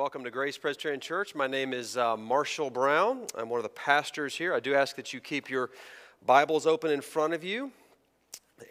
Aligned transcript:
Welcome 0.00 0.24
to 0.24 0.30
Grace 0.30 0.56
Presbyterian 0.56 0.98
Church. 0.98 1.34
My 1.34 1.46
name 1.46 1.74
is 1.74 1.98
uh, 1.98 2.16
Marshall 2.16 2.70
Brown. 2.70 3.26
I'm 3.36 3.50
one 3.50 3.58
of 3.58 3.64
the 3.64 3.68
pastors 3.68 4.34
here. 4.34 4.54
I 4.54 4.58
do 4.58 4.74
ask 4.74 4.96
that 4.96 5.12
you 5.12 5.20
keep 5.20 5.50
your 5.50 5.68
Bibles 6.24 6.66
open 6.66 6.90
in 6.90 7.02
front 7.02 7.34
of 7.34 7.44
you. 7.44 7.70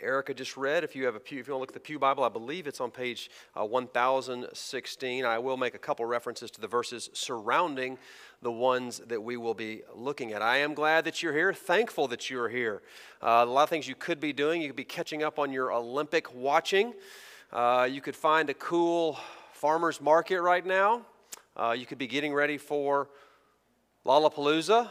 Erica 0.02 0.34
just 0.34 0.58
read. 0.58 0.84
If 0.84 0.96
you 0.96 1.06
have 1.06 1.14
a 1.14 1.20
pew, 1.20 1.40
if 1.40 1.46
you 1.46 1.54
want 1.54 1.60
to 1.60 1.62
look 1.62 1.70
at 1.70 1.76
the 1.76 1.88
Pew 1.88 2.00
Bible, 2.00 2.24
I 2.24 2.30
believe 2.30 2.66
it's 2.66 2.82
on 2.82 2.90
page 2.90 3.30
uh, 3.56 3.64
1016. 3.64 5.24
I 5.24 5.38
will 5.38 5.56
make 5.56 5.76
a 5.76 5.78
couple 5.78 6.04
references 6.08 6.50
to 6.50 6.62
the 6.62 6.68
verses 6.68 7.12
surrounding 7.14 8.00
the 8.42 8.52
ones 8.52 9.00
that 9.06 9.22
we 9.22 9.38
will 9.38 9.54
be 9.54 9.84
looking 9.94 10.34
at. 10.34 10.42
I 10.42 10.58
am 10.58 10.74
glad 10.74 11.06
that 11.06 11.22
you're 11.22 11.34
here. 11.34 11.54
Thankful 11.54 12.08
that 12.08 12.32
you're 12.32 12.50
here. 12.50 12.82
Uh, 13.22 13.44
a 13.44 13.52
lot 13.52 13.62
of 13.62 13.70
things 13.70 13.88
you 13.88 13.94
could 13.94 14.20
be 14.20 14.34
doing. 14.34 14.64
You 14.64 14.70
could 14.70 14.76
be 14.76 14.84
catching 14.84 15.22
up 15.22 15.38
on 15.38 15.54
your 15.54 15.72
Olympic 15.72 16.34
watching. 16.34 16.96
Uh, 17.54 17.88
you 17.88 18.02
could 18.02 18.16
find 18.16 18.50
a 18.50 18.56
cool 18.56 19.20
farmer's 19.54 20.02
market 20.02 20.42
right 20.42 20.66
now. 20.66 21.06
Uh, 21.60 21.74
you 21.74 21.86
could 21.86 21.98
be 21.98 22.08
getting 22.08 22.34
ready 22.34 22.58
for 22.58 23.10
Lollapalooza. 24.06 24.90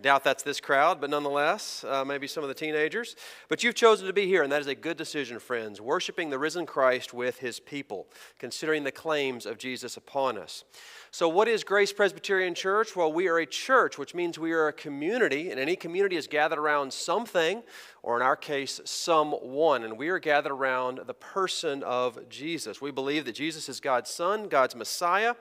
Doubt 0.00 0.24
that's 0.24 0.42
this 0.42 0.60
crowd, 0.60 1.00
but 1.00 1.10
nonetheless, 1.10 1.84
uh, 1.84 2.04
maybe 2.04 2.26
some 2.26 2.42
of 2.42 2.48
the 2.48 2.54
teenagers. 2.54 3.16
But 3.48 3.62
you've 3.62 3.74
chosen 3.74 4.06
to 4.06 4.12
be 4.12 4.26
here, 4.26 4.42
and 4.42 4.50
that 4.50 4.60
is 4.60 4.66
a 4.66 4.74
good 4.74 4.96
decision, 4.96 5.38
friends. 5.38 5.80
Worshiping 5.80 6.30
the 6.30 6.38
risen 6.38 6.64
Christ 6.64 7.12
with 7.12 7.40
his 7.40 7.60
people, 7.60 8.06
considering 8.38 8.84
the 8.84 8.92
claims 8.92 9.44
of 9.44 9.58
Jesus 9.58 9.98
upon 9.98 10.38
us. 10.38 10.64
So, 11.10 11.28
what 11.28 11.48
is 11.48 11.64
Grace 11.64 11.92
Presbyterian 11.92 12.54
Church? 12.54 12.96
Well, 12.96 13.12
we 13.12 13.28
are 13.28 13.38
a 13.38 13.46
church, 13.46 13.98
which 13.98 14.14
means 14.14 14.38
we 14.38 14.52
are 14.52 14.68
a 14.68 14.72
community, 14.72 15.50
and 15.50 15.60
any 15.60 15.76
community 15.76 16.16
is 16.16 16.26
gathered 16.26 16.58
around 16.58 16.92
something, 16.92 17.62
or 18.02 18.16
in 18.16 18.22
our 18.22 18.36
case, 18.36 18.80
someone. 18.84 19.84
And 19.84 19.98
we 19.98 20.08
are 20.08 20.18
gathered 20.18 20.52
around 20.52 21.00
the 21.06 21.14
person 21.14 21.82
of 21.82 22.28
Jesus. 22.30 22.80
We 22.80 22.90
believe 22.90 23.26
that 23.26 23.34
Jesus 23.34 23.68
is 23.68 23.80
God's 23.80 24.08
Son, 24.08 24.48
God's 24.48 24.74
Messiah, 24.74 25.34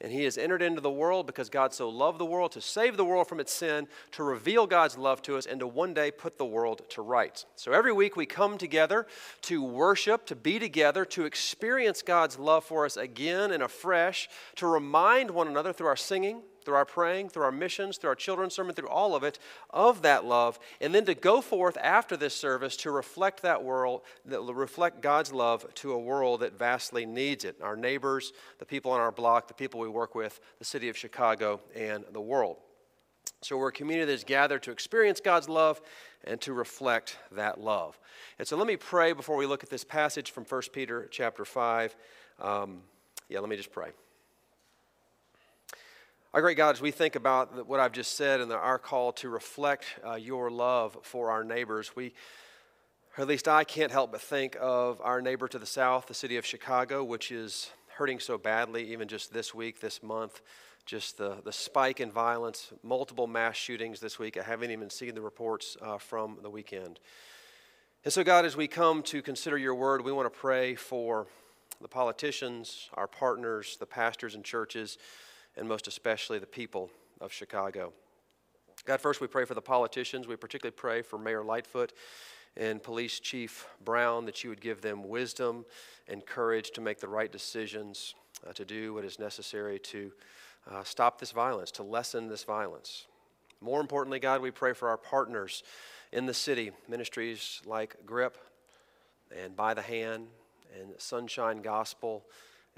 and 0.00 0.12
he 0.12 0.24
has 0.24 0.38
entered 0.38 0.62
into 0.62 0.80
the 0.80 0.90
world 0.90 1.26
because 1.26 1.50
God 1.50 1.74
so 1.74 1.88
loved 1.88 2.18
the 2.18 2.24
world 2.24 2.52
to 2.52 2.60
save 2.60 2.96
the 2.96 3.04
world 3.04 3.28
from 3.28 3.40
its 3.40 3.52
sin, 3.52 3.88
to 4.12 4.22
reveal 4.22 4.66
God's 4.66 4.96
love 4.96 5.20
to 5.22 5.36
us, 5.36 5.46
and 5.46 5.60
to 5.60 5.66
one 5.66 5.92
day 5.92 6.10
put 6.10 6.38
the 6.38 6.44
world 6.44 6.82
to 6.90 7.02
rights. 7.02 7.46
So 7.56 7.72
every 7.72 7.92
week 7.92 8.16
we 8.16 8.26
come 8.26 8.58
together 8.58 9.06
to 9.42 9.62
worship, 9.62 10.26
to 10.26 10.36
be 10.36 10.58
together, 10.58 11.04
to 11.06 11.24
experience 11.24 12.02
God's 12.02 12.38
love 12.38 12.64
for 12.64 12.84
us 12.84 12.96
again 12.96 13.52
and 13.52 13.62
afresh, 13.62 14.28
to 14.56 14.66
remind 14.66 15.30
one 15.30 15.48
another 15.48 15.72
through 15.72 15.88
our 15.88 15.96
singing, 15.96 16.42
through 16.64 16.74
our 16.74 16.84
praying, 16.84 17.28
through 17.28 17.44
our 17.44 17.52
missions, 17.52 17.96
through 17.96 18.10
our 18.10 18.16
children's 18.16 18.54
sermon, 18.54 18.74
through 18.74 18.88
all 18.88 19.14
of 19.14 19.22
it, 19.22 19.38
of 19.70 20.02
that 20.02 20.24
love, 20.24 20.58
and 20.80 20.94
then 20.94 21.04
to 21.04 21.14
go 21.14 21.40
forth 21.40 21.76
after 21.82 22.16
this 22.16 22.34
service 22.34 22.76
to 22.78 22.90
reflect 22.90 23.42
that 23.42 23.62
world, 23.62 24.02
that 24.24 24.42
reflect 24.42 25.00
God's 25.00 25.32
love 25.32 25.66
to 25.76 25.92
a 25.92 25.98
world 25.98 26.40
that 26.40 26.58
vastly 26.58 27.06
needs 27.06 27.44
it. 27.44 27.56
Our 27.62 27.76
neighbors, 27.76 28.32
the 28.58 28.66
people 28.66 28.92
on 28.92 29.00
our 29.00 29.12
block, 29.12 29.48
the 29.48 29.54
people 29.54 29.80
we 29.80 29.88
work 29.88 30.14
with, 30.14 30.40
the 30.58 30.64
city 30.64 30.88
of 30.88 30.96
Chicago, 30.96 31.60
and 31.74 32.04
the 32.12 32.20
world. 32.20 32.56
So 33.42 33.56
we're 33.56 33.68
a 33.68 33.72
community 33.72 34.06
that 34.06 34.12
is 34.12 34.24
gathered 34.24 34.62
to 34.64 34.70
experience 34.70 35.20
God's 35.20 35.48
love 35.48 35.80
and 36.24 36.40
to 36.42 36.52
reflect 36.52 37.16
that 37.32 37.60
love. 37.60 37.98
And 38.38 38.46
so 38.46 38.56
let 38.56 38.66
me 38.66 38.76
pray 38.76 39.12
before 39.12 39.36
we 39.36 39.46
look 39.46 39.62
at 39.62 39.70
this 39.70 39.84
passage 39.84 40.30
from 40.30 40.44
1 40.44 40.62
Peter 40.72 41.08
chapter 41.10 41.44
5. 41.44 41.96
Um, 42.38 42.82
yeah, 43.28 43.40
let 43.40 43.48
me 43.48 43.56
just 43.56 43.72
pray. 43.72 43.90
Our 46.32 46.42
great 46.42 46.56
God, 46.56 46.76
as 46.76 46.80
we 46.80 46.92
think 46.92 47.16
about 47.16 47.66
what 47.66 47.80
I've 47.80 47.90
just 47.90 48.16
said 48.16 48.40
and 48.40 48.52
our 48.52 48.78
call 48.78 49.10
to 49.14 49.28
reflect 49.28 49.86
uh, 50.06 50.14
your 50.14 50.48
love 50.48 50.96
for 51.02 51.28
our 51.28 51.42
neighbors, 51.42 51.96
we, 51.96 52.12
or 53.18 53.22
at 53.22 53.26
least 53.26 53.48
I 53.48 53.64
can't 53.64 53.90
help 53.90 54.12
but 54.12 54.20
think 54.20 54.56
of 54.60 55.00
our 55.02 55.20
neighbor 55.20 55.48
to 55.48 55.58
the 55.58 55.66
south, 55.66 56.06
the 56.06 56.14
city 56.14 56.36
of 56.36 56.46
Chicago, 56.46 57.02
which 57.02 57.32
is 57.32 57.72
hurting 57.96 58.20
so 58.20 58.38
badly, 58.38 58.92
even 58.92 59.08
just 59.08 59.32
this 59.32 59.52
week, 59.52 59.80
this 59.80 60.04
month. 60.04 60.40
Just 60.86 61.18
the, 61.18 61.38
the 61.44 61.50
spike 61.50 61.98
in 61.98 62.12
violence, 62.12 62.72
multiple 62.84 63.26
mass 63.26 63.56
shootings 63.56 63.98
this 63.98 64.20
week. 64.20 64.36
I 64.36 64.44
haven't 64.44 64.70
even 64.70 64.88
seen 64.88 65.16
the 65.16 65.20
reports 65.20 65.76
uh, 65.82 65.98
from 65.98 66.38
the 66.42 66.50
weekend. 66.50 67.00
And 68.04 68.12
so, 68.12 68.22
God, 68.22 68.44
as 68.44 68.56
we 68.56 68.68
come 68.68 69.02
to 69.02 69.20
consider 69.20 69.58
your 69.58 69.74
word, 69.74 70.04
we 70.04 70.12
want 70.12 70.32
to 70.32 70.38
pray 70.38 70.76
for 70.76 71.26
the 71.82 71.88
politicians, 71.88 72.88
our 72.94 73.08
partners, 73.08 73.78
the 73.80 73.86
pastors 73.86 74.36
and 74.36 74.44
churches 74.44 74.96
and 75.60 75.68
most 75.68 75.86
especially 75.86 76.38
the 76.38 76.46
people 76.46 76.90
of 77.20 77.32
Chicago. 77.32 77.92
God, 78.86 79.00
first 79.00 79.20
we 79.20 79.26
pray 79.26 79.44
for 79.44 79.54
the 79.54 79.60
politicians. 79.60 80.26
We 80.26 80.34
particularly 80.36 80.74
pray 80.74 81.02
for 81.02 81.18
Mayor 81.18 81.44
Lightfoot 81.44 81.92
and 82.56 82.82
Police 82.82 83.20
Chief 83.20 83.68
Brown 83.84 84.24
that 84.24 84.42
you 84.42 84.48
would 84.48 84.62
give 84.62 84.80
them 84.80 85.06
wisdom 85.06 85.66
and 86.08 86.24
courage 86.24 86.70
to 86.72 86.80
make 86.80 86.98
the 86.98 87.08
right 87.08 87.30
decisions, 87.30 88.14
uh, 88.48 88.52
to 88.54 88.64
do 88.64 88.94
what 88.94 89.04
is 89.04 89.18
necessary 89.18 89.78
to 89.78 90.10
uh, 90.70 90.82
stop 90.82 91.20
this 91.20 91.30
violence, 91.30 91.70
to 91.72 91.82
lessen 91.82 92.28
this 92.28 92.42
violence. 92.42 93.06
More 93.60 93.82
importantly, 93.82 94.18
God, 94.18 94.40
we 94.40 94.50
pray 94.50 94.72
for 94.72 94.88
our 94.88 94.96
partners 94.96 95.62
in 96.10 96.24
the 96.24 96.34
city, 96.34 96.72
ministries 96.88 97.60
like 97.66 97.96
GRIP 98.06 98.36
and 99.36 99.54
By 99.54 99.74
the 99.74 99.82
Hand 99.82 100.28
and 100.80 100.94
Sunshine 100.96 101.60
Gospel 101.60 102.24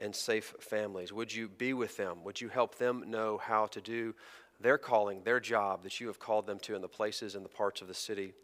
and 0.03 0.15
safe 0.15 0.55
families. 0.61 1.13
Would 1.13 1.33
you 1.33 1.49
be 1.49 1.73
with 1.73 1.97
them? 1.97 2.25
Would 2.25 2.41
you 2.41 2.49
help 2.49 2.77
them 2.77 3.05
know 3.07 3.39
how 3.39 3.67
to 3.67 3.81
do 3.81 4.15
their 4.61 4.77
calling, 4.77 5.23
their 5.23 5.41
job 5.41 5.85
that 5.85 6.01
you 6.01 6.09
have 6.09 6.19
called 6.19 6.47
them 6.47 6.59
to 6.61 6.75
in 6.75 6.83
the 6.83 6.89
places 6.89 7.35
and 7.35 7.45
the 7.45 7.49
parts 7.49 7.81
of 7.81 7.89
the 7.89 7.95
city 7.95 8.35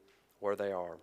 where 0.41 0.57
they 0.57 0.73
are? 0.73 0.99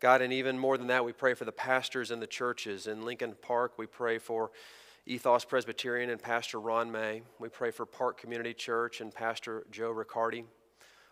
God, 0.00 0.20
and 0.22 0.32
even 0.32 0.58
more 0.58 0.76
than 0.76 0.88
that, 0.88 1.04
we 1.04 1.12
pray 1.12 1.34
for 1.34 1.44
the 1.44 1.52
pastors 1.52 2.10
and 2.10 2.20
the 2.20 2.26
churches. 2.26 2.86
In 2.86 3.04
Lincoln 3.04 3.34
Park, 3.40 3.78
we 3.78 3.86
pray 3.86 4.18
for 4.18 4.50
Ethos 5.06 5.44
Presbyterian 5.44 6.10
and 6.10 6.20
Pastor 6.20 6.58
Ron 6.58 6.90
May. 6.90 7.22
We 7.38 7.48
pray 7.48 7.70
for 7.70 7.86
Park 7.86 8.20
Community 8.20 8.52
Church 8.52 9.00
and 9.00 9.14
Pastor 9.14 9.64
Joe 9.70 9.90
Riccardi. 9.90 10.44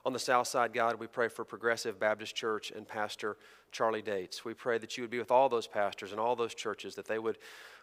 On 0.05 0.13
the 0.13 0.19
south 0.19 0.49
side, 0.49 0.75
God, 0.75 0.97
we 0.97 1.07
pray 1.07 1.29
for 1.29 1.47
Progressive 1.47 1.99
Baptist 1.99 2.35
Church 2.35 2.71
and 2.71 2.87
Pastor 2.87 3.39
Charlie 3.73 4.03
Dates. 4.03 4.45
We 4.45 4.53
pray 4.53 4.77
that 4.77 4.99
you 4.99 5.03
would 5.03 5.11
be 5.11 5.19
with 5.19 5.31
all 5.31 5.49
those 5.49 5.67
pastors 5.67 6.11
and 6.11 6.21
all 6.21 6.37
those 6.37 6.55
churches, 6.55 6.95
that 6.97 7.07
they 7.07 7.19
would 7.19 7.39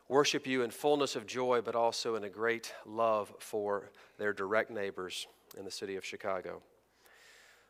worship 0.08 0.46
you 0.46 0.64
in 0.64 0.72
fullness 0.72 1.16
of 1.16 1.26
joy, 1.26 1.62
but 1.62 1.76
also 1.76 2.16
in 2.16 2.24
a 2.24 2.30
great 2.30 2.74
love 2.86 3.34
for 3.40 3.92
their 4.18 4.34
direct 4.34 4.72
neighbors 4.72 5.28
in 5.58 5.66
the 5.66 5.72
city 5.72 5.96
of 5.96 6.06
Chicago. 6.06 6.62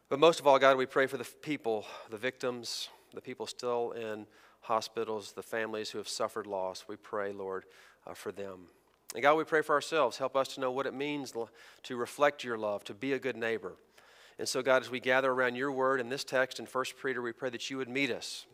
But 0.09 0.19
most 0.19 0.39
of 0.39 0.47
all, 0.47 0.59
God, 0.59 0.77
we 0.77 0.85
pray 0.85 1.07
for 1.07 1.17
the 1.17 1.27
people, 1.41 1.85
the 2.09 2.17
victims, 2.17 2.89
the 3.13 3.21
people 3.21 3.47
still 3.47 3.91
in 3.91 4.25
hospitals, 4.61 5.31
the 5.31 5.43
families 5.43 5.89
who 5.89 5.97
have 5.97 6.09
suffered 6.09 6.47
loss. 6.47 6.85
We 6.87 6.95
pray, 6.95 7.31
Lord, 7.31 7.65
uh, 8.05 8.13
for 8.13 8.31
them. 8.31 8.67
And 9.13 9.21
God, 9.21 9.35
we 9.35 9.43
pray 9.43 9.61
for 9.61 9.73
ourselves. 9.73 10.17
Help 10.17 10.35
us 10.35 10.49
to 10.49 10.61
know 10.61 10.71
what 10.71 10.85
it 10.85 10.93
means 10.93 11.33
to 11.83 11.95
reflect 11.95 12.43
your 12.43 12.57
love, 12.57 12.83
to 12.85 12.93
be 12.93 13.13
a 13.13 13.19
good 13.19 13.35
neighbor. 13.35 13.73
And 14.39 14.47
so, 14.47 14.61
God, 14.61 14.81
as 14.81 14.89
we 14.89 14.99
gather 14.99 15.31
around 15.31 15.55
your 15.55 15.71
word 15.71 15.99
in 15.99 16.09
this 16.09 16.23
text 16.23 16.59
in 16.59 16.65
1 16.65 16.85
Peter, 17.03 17.21
we 17.21 17.33
pray 17.33 17.49
that 17.49 17.69
you 17.69 17.77
would 17.77 17.89
meet 17.89 18.11
us 18.11 18.45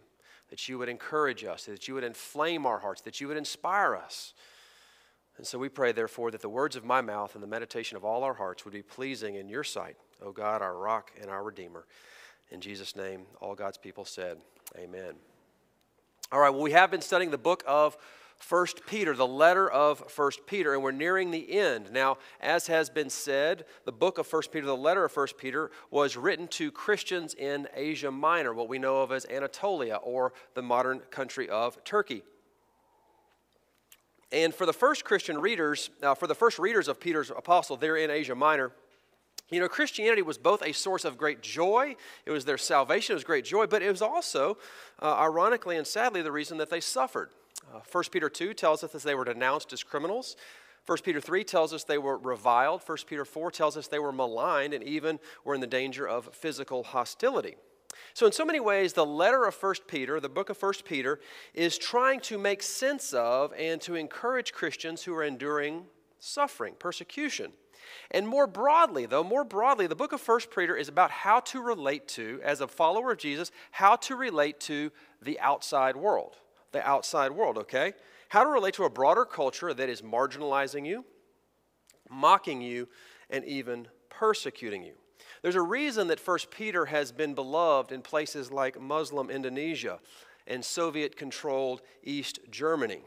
that 0.50 0.68
you 0.70 0.78
would 0.78 0.90
encourage 0.90 1.44
us, 1.44 1.66
that 1.66 1.88
you 1.88 1.94
would 1.94 2.04
inflame 2.04 2.66
our 2.66 2.80
hearts, 2.80 3.02
that 3.02 3.20
you 3.20 3.28
would 3.28 3.38
inspire 3.38 3.96
us. 3.96 4.34
And 5.38 5.46
so 5.46 5.60
we 5.60 5.70
pray, 5.70 5.92
therefore, 5.92 6.32
that 6.32 6.42
the 6.42 6.50
words 6.50 6.76
of 6.76 6.84
my 6.84 7.02
mouth 7.02 7.36
and 7.36 7.44
the 7.44 7.48
meditation 7.48 7.96
of 7.96 8.04
all 8.04 8.24
our 8.24 8.34
hearts 8.34 8.66
would 8.66 8.74
be 8.74 8.82
pleasing 8.82 9.36
in 9.36 9.50
your 9.50 9.64
sight, 9.64 9.98
O 10.22 10.32
God, 10.32 10.62
our 10.62 10.76
rock 10.76 11.12
and 11.22 11.30
our 11.30 11.44
redeemer. 11.44 11.86
In 12.50 12.60
Jesus' 12.62 12.96
name, 12.96 13.26
all 13.40 13.54
God's 13.54 13.78
people 13.78 14.06
said, 14.06 14.38
Amen. 14.78 15.14
All 16.32 16.40
right, 16.40 16.50
well, 16.50 16.62
we 16.62 16.72
have 16.72 16.92
been 16.92 17.02
studying 17.02 17.32
the 17.32 17.38
book 17.38 17.64
of 17.68 17.98
First 18.38 18.86
Peter, 18.86 19.16
the 19.16 19.28
letter 19.28 19.70
of 19.70 20.12
First 20.12 20.46
Peter, 20.46 20.74
and 20.74 20.84
we're 20.84 20.92
nearing 20.92 21.32
the 21.32 21.58
end. 21.58 21.92
Now, 21.92 22.18
as 22.40 22.68
has 22.68 22.90
been 22.90 23.10
said, 23.10 23.66
the 23.86 23.92
book 23.92 24.18
of 24.20 24.28
First 24.28 24.52
Peter, 24.52 24.66
the 24.66 24.78
letter 24.78 25.04
of 25.04 25.12
First 25.12 25.38
Peter, 25.38 25.72
was 25.90 26.16
written 26.16 26.48
to 26.50 26.72
Christians 26.72 27.34
in 27.34 27.68
Asia 27.74 28.12
Minor, 28.12 28.54
what 28.54 28.70
we 28.70 28.78
know 28.78 29.02
of 29.02 29.12
as 29.12 29.26
Anatolia 29.26 29.96
or 29.96 30.34
the 30.54 30.62
modern 30.62 31.00
country 31.10 31.50
of 31.50 31.84
Turkey. 31.84 32.24
And 34.32 34.54
for 34.54 34.66
the 34.66 34.74
first 34.74 35.04
Christian 35.04 35.40
readers, 35.40 35.90
uh, 36.04 36.14
for 36.14 36.28
the 36.28 36.36
first 36.36 36.60
readers 36.60 36.88
of 36.88 37.00
Peter's 37.00 37.32
apostle 37.32 37.76
there 37.76 37.96
in 37.96 38.12
Asia 38.12 38.36
Minor, 38.36 38.72
you 39.50 39.62
know, 39.62 39.70
Christianity 39.70 40.22
was 40.22 40.38
both 40.38 40.62
a 40.62 40.74
source 40.74 41.06
of 41.06 41.18
great 41.18 41.42
joy, 41.42 41.96
it 42.26 42.32
was 42.32 42.44
their 42.44 42.58
salvation, 42.58 43.14
it 43.14 43.16
was 43.16 43.24
great 43.24 43.46
joy, 43.46 43.66
but 43.66 43.82
it 43.82 43.90
was 43.90 44.02
also, 44.02 44.58
uh, 45.02 45.16
ironically 45.16 45.78
and 45.78 45.88
sadly, 45.88 46.22
the 46.22 46.32
reason 46.32 46.58
that 46.58 46.70
they 46.70 46.82
suffered. 46.82 47.30
Uh, 47.74 47.80
1 47.92 48.04
Peter 48.12 48.30
2 48.30 48.54
tells 48.54 48.84
us 48.84 48.92
that 48.92 49.04
they 49.04 49.16
were 49.16 49.26
denounced 49.26 49.74
as 49.74 49.84
criminals. 49.84 50.36
1 50.86 51.00
Peter 51.04 51.20
3 51.20 51.44
tells 51.44 51.74
us 51.74 51.84
they 51.84 51.98
were 51.98 52.18
reviled. 52.18 52.82
1 52.86 52.98
Peter 53.08 53.26
4 53.26 53.52
tells 53.52 53.76
us 53.76 53.88
they 53.88 54.00
were 54.00 54.14
maligned 54.14 54.74
and 54.74 54.84
even 54.84 55.20
were 55.44 55.54
in 55.54 55.62
the 55.62 55.68
danger 55.68 56.08
of 56.08 56.34
physical 56.34 56.84
hostility. 56.84 57.58
So, 58.14 58.26
in 58.26 58.32
so 58.32 58.46
many 58.46 58.60
ways, 58.60 58.94
the 58.94 59.06
letter 59.06 59.46
of 59.46 59.56
1 59.56 59.76
Peter, 59.88 60.20
the 60.20 60.30
book 60.30 60.50
of 60.50 60.62
1 60.62 60.74
Peter, 60.86 61.20
is 61.54 61.78
trying 61.78 62.20
to 62.22 62.38
make 62.38 62.64
sense 62.64 63.12
of 63.14 63.54
and 63.58 63.82
to 63.82 63.96
encourage 63.96 64.54
Christians 64.54 65.04
who 65.04 65.14
are 65.14 65.24
enduring 65.24 65.86
suffering, 66.20 66.76
persecution. 66.80 67.52
And 68.12 68.28
more 68.28 68.48
broadly, 68.48 69.06
though, 69.06 69.24
more 69.24 69.44
broadly, 69.44 69.88
the 69.88 69.96
book 69.96 70.14
of 70.14 70.26
1 70.26 70.40
Peter 70.56 70.76
is 70.76 70.88
about 70.88 71.12
how 71.12 71.40
to 71.42 71.62
relate 71.62 72.08
to, 72.10 72.40
as 72.44 72.62
a 72.62 72.68
follower 72.68 73.12
of 73.12 73.18
Jesus, 73.18 73.52
how 73.72 73.96
to 73.98 74.16
relate 74.16 74.60
to 74.62 74.92
the 75.22 75.40
outside 75.40 75.96
world 75.96 76.38
the 76.72 76.88
outside 76.88 77.32
world, 77.32 77.58
okay? 77.58 77.94
how 78.30 78.44
to 78.44 78.50
relate 78.50 78.74
to 78.76 78.84
a 78.84 78.90
broader 78.90 79.26
culture 79.26 79.74
that 79.74 79.90
is 79.90 80.02
marginalizing 80.02 80.86
you, 80.86 81.06
mocking 82.10 82.62
you, 82.62 82.88
and 83.30 83.46
even 83.46 83.88
persecuting 84.10 84.84
you. 84.84 84.94
There's 85.42 85.56
a 85.56 85.62
reason 85.62 86.08
that 86.08 86.26
1 86.26 86.40
Peter 86.52 86.86
has 86.86 87.12
been 87.12 87.34
beloved 87.34 87.92
in 87.92 88.02
places 88.02 88.52
like 88.52 88.80
Muslim 88.82 89.30
Indonesia 89.30 90.00
and 90.46 90.64
Soviet 90.64 91.16
controlled 91.16 91.82
East 92.04 92.40
Germany. 92.50 93.02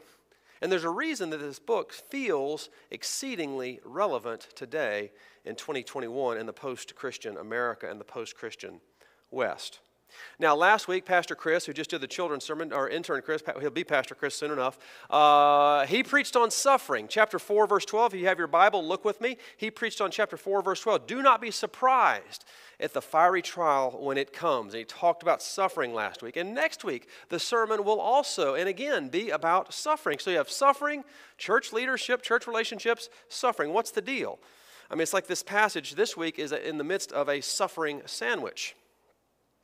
And 0.61 0.71
there's 0.71 0.83
a 0.83 0.89
reason 0.89 1.31
that 1.31 1.39
this 1.39 1.59
book 1.59 1.91
feels 1.91 2.69
exceedingly 2.91 3.79
relevant 3.83 4.47
today 4.55 5.11
in 5.43 5.55
2021 5.55 6.37
in 6.37 6.45
the 6.45 6.53
post 6.53 6.95
Christian 6.95 7.37
America 7.37 7.89
and 7.89 7.99
the 7.99 8.05
post 8.05 8.35
Christian 8.35 8.79
West. 9.31 9.79
Now, 10.39 10.55
last 10.55 10.87
week, 10.87 11.05
Pastor 11.05 11.35
Chris, 11.35 11.65
who 11.65 11.73
just 11.73 11.89
did 11.89 12.01
the 12.01 12.07
children's 12.07 12.43
sermon, 12.43 12.73
our 12.73 12.89
intern 12.89 13.21
Chris, 13.21 13.43
he'll 13.59 13.69
be 13.69 13.83
Pastor 13.83 14.15
Chris 14.15 14.35
soon 14.35 14.51
enough, 14.51 14.79
uh, 15.09 15.85
he 15.85 16.03
preached 16.03 16.35
on 16.35 16.51
suffering. 16.51 17.07
Chapter 17.07 17.39
4, 17.39 17.67
verse 17.67 17.85
12. 17.85 18.13
If 18.13 18.19
you 18.21 18.27
have 18.27 18.37
your 18.37 18.47
Bible, 18.47 18.85
look 18.85 19.05
with 19.05 19.21
me. 19.21 19.37
He 19.57 19.71
preached 19.71 20.01
on 20.01 20.11
chapter 20.11 20.37
4, 20.37 20.61
verse 20.61 20.81
12. 20.81 21.07
Do 21.07 21.21
not 21.21 21.41
be 21.41 21.51
surprised 21.51 22.45
at 22.79 22.93
the 22.93 23.01
fiery 23.01 23.41
trial 23.41 23.97
when 23.99 24.17
it 24.17 24.33
comes. 24.33 24.73
And 24.73 24.79
he 24.79 24.85
talked 24.85 25.21
about 25.21 25.41
suffering 25.41 25.93
last 25.93 26.23
week. 26.23 26.35
And 26.35 26.53
next 26.53 26.83
week, 26.83 27.07
the 27.29 27.39
sermon 27.39 27.83
will 27.83 27.99
also, 27.99 28.55
and 28.55 28.67
again, 28.67 29.09
be 29.09 29.29
about 29.29 29.73
suffering. 29.73 30.19
So 30.19 30.31
you 30.31 30.37
have 30.37 30.49
suffering, 30.49 31.03
church 31.37 31.71
leadership, 31.71 32.21
church 32.21 32.47
relationships, 32.47 33.09
suffering. 33.29 33.71
What's 33.73 33.91
the 33.91 34.01
deal? 34.01 34.39
I 34.89 34.95
mean, 34.95 35.03
it's 35.03 35.13
like 35.13 35.27
this 35.27 35.43
passage 35.43 35.95
this 35.95 36.17
week 36.17 36.37
is 36.37 36.51
in 36.51 36.77
the 36.77 36.83
midst 36.83 37.13
of 37.13 37.29
a 37.29 37.39
suffering 37.39 38.01
sandwich. 38.05 38.75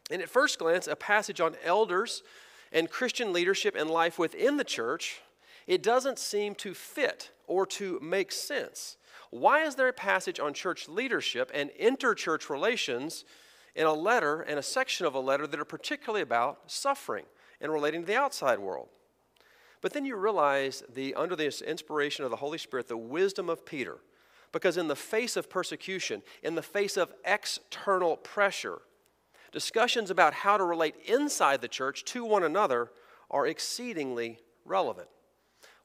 And 0.09 0.21
at 0.21 0.29
first 0.29 0.59
glance, 0.59 0.87
a 0.87 0.95
passage 0.95 1.41
on 1.41 1.55
elders 1.63 2.23
and 2.71 2.89
Christian 2.89 3.33
leadership 3.33 3.75
and 3.75 3.89
life 3.89 4.17
within 4.17 4.57
the 4.57 4.63
church, 4.63 5.21
it 5.65 5.83
doesn't 5.83 6.19
seem 6.19 6.55
to 6.55 6.73
fit 6.73 7.31
or 7.45 7.65
to 7.65 7.99
make 8.01 8.31
sense. 8.31 8.97
Why 9.29 9.63
is 9.63 9.75
there 9.75 9.89
a 9.89 9.93
passage 9.93 10.39
on 10.39 10.53
church 10.53 10.87
leadership 10.87 11.51
and 11.53 11.69
interchurch 11.71 12.49
relations 12.49 13.25
in 13.75 13.85
a 13.85 13.93
letter 13.93 14.41
and 14.41 14.57
a 14.57 14.63
section 14.63 15.05
of 15.05 15.13
a 15.13 15.19
letter 15.19 15.45
that 15.45 15.59
are 15.59 15.65
particularly 15.65 16.21
about 16.21 16.71
suffering 16.71 17.25
and 17.59 17.71
relating 17.71 18.01
to 18.01 18.07
the 18.07 18.15
outside 18.15 18.59
world? 18.59 18.87
But 19.81 19.93
then 19.93 20.05
you 20.05 20.15
realize 20.15 20.83
the 20.93 21.13
under 21.15 21.35
the 21.35 21.53
inspiration 21.67 22.23
of 22.25 22.31
the 22.31 22.37
Holy 22.37 22.57
Spirit, 22.57 22.87
the 22.87 22.97
wisdom 22.97 23.49
of 23.49 23.65
Peter, 23.65 23.97
because 24.51 24.77
in 24.77 24.87
the 24.87 24.95
face 24.95 25.35
of 25.35 25.49
persecution, 25.49 26.23
in 26.41 26.55
the 26.55 26.61
face 26.61 26.97
of 26.97 27.13
external 27.25 28.17
pressure, 28.17 28.79
discussions 29.51 30.09
about 30.09 30.33
how 30.33 30.57
to 30.57 30.63
relate 30.63 30.95
inside 31.05 31.61
the 31.61 31.67
church 31.67 32.03
to 32.05 32.25
one 32.25 32.43
another 32.43 32.89
are 33.29 33.47
exceedingly 33.47 34.39
relevant. 34.65 35.07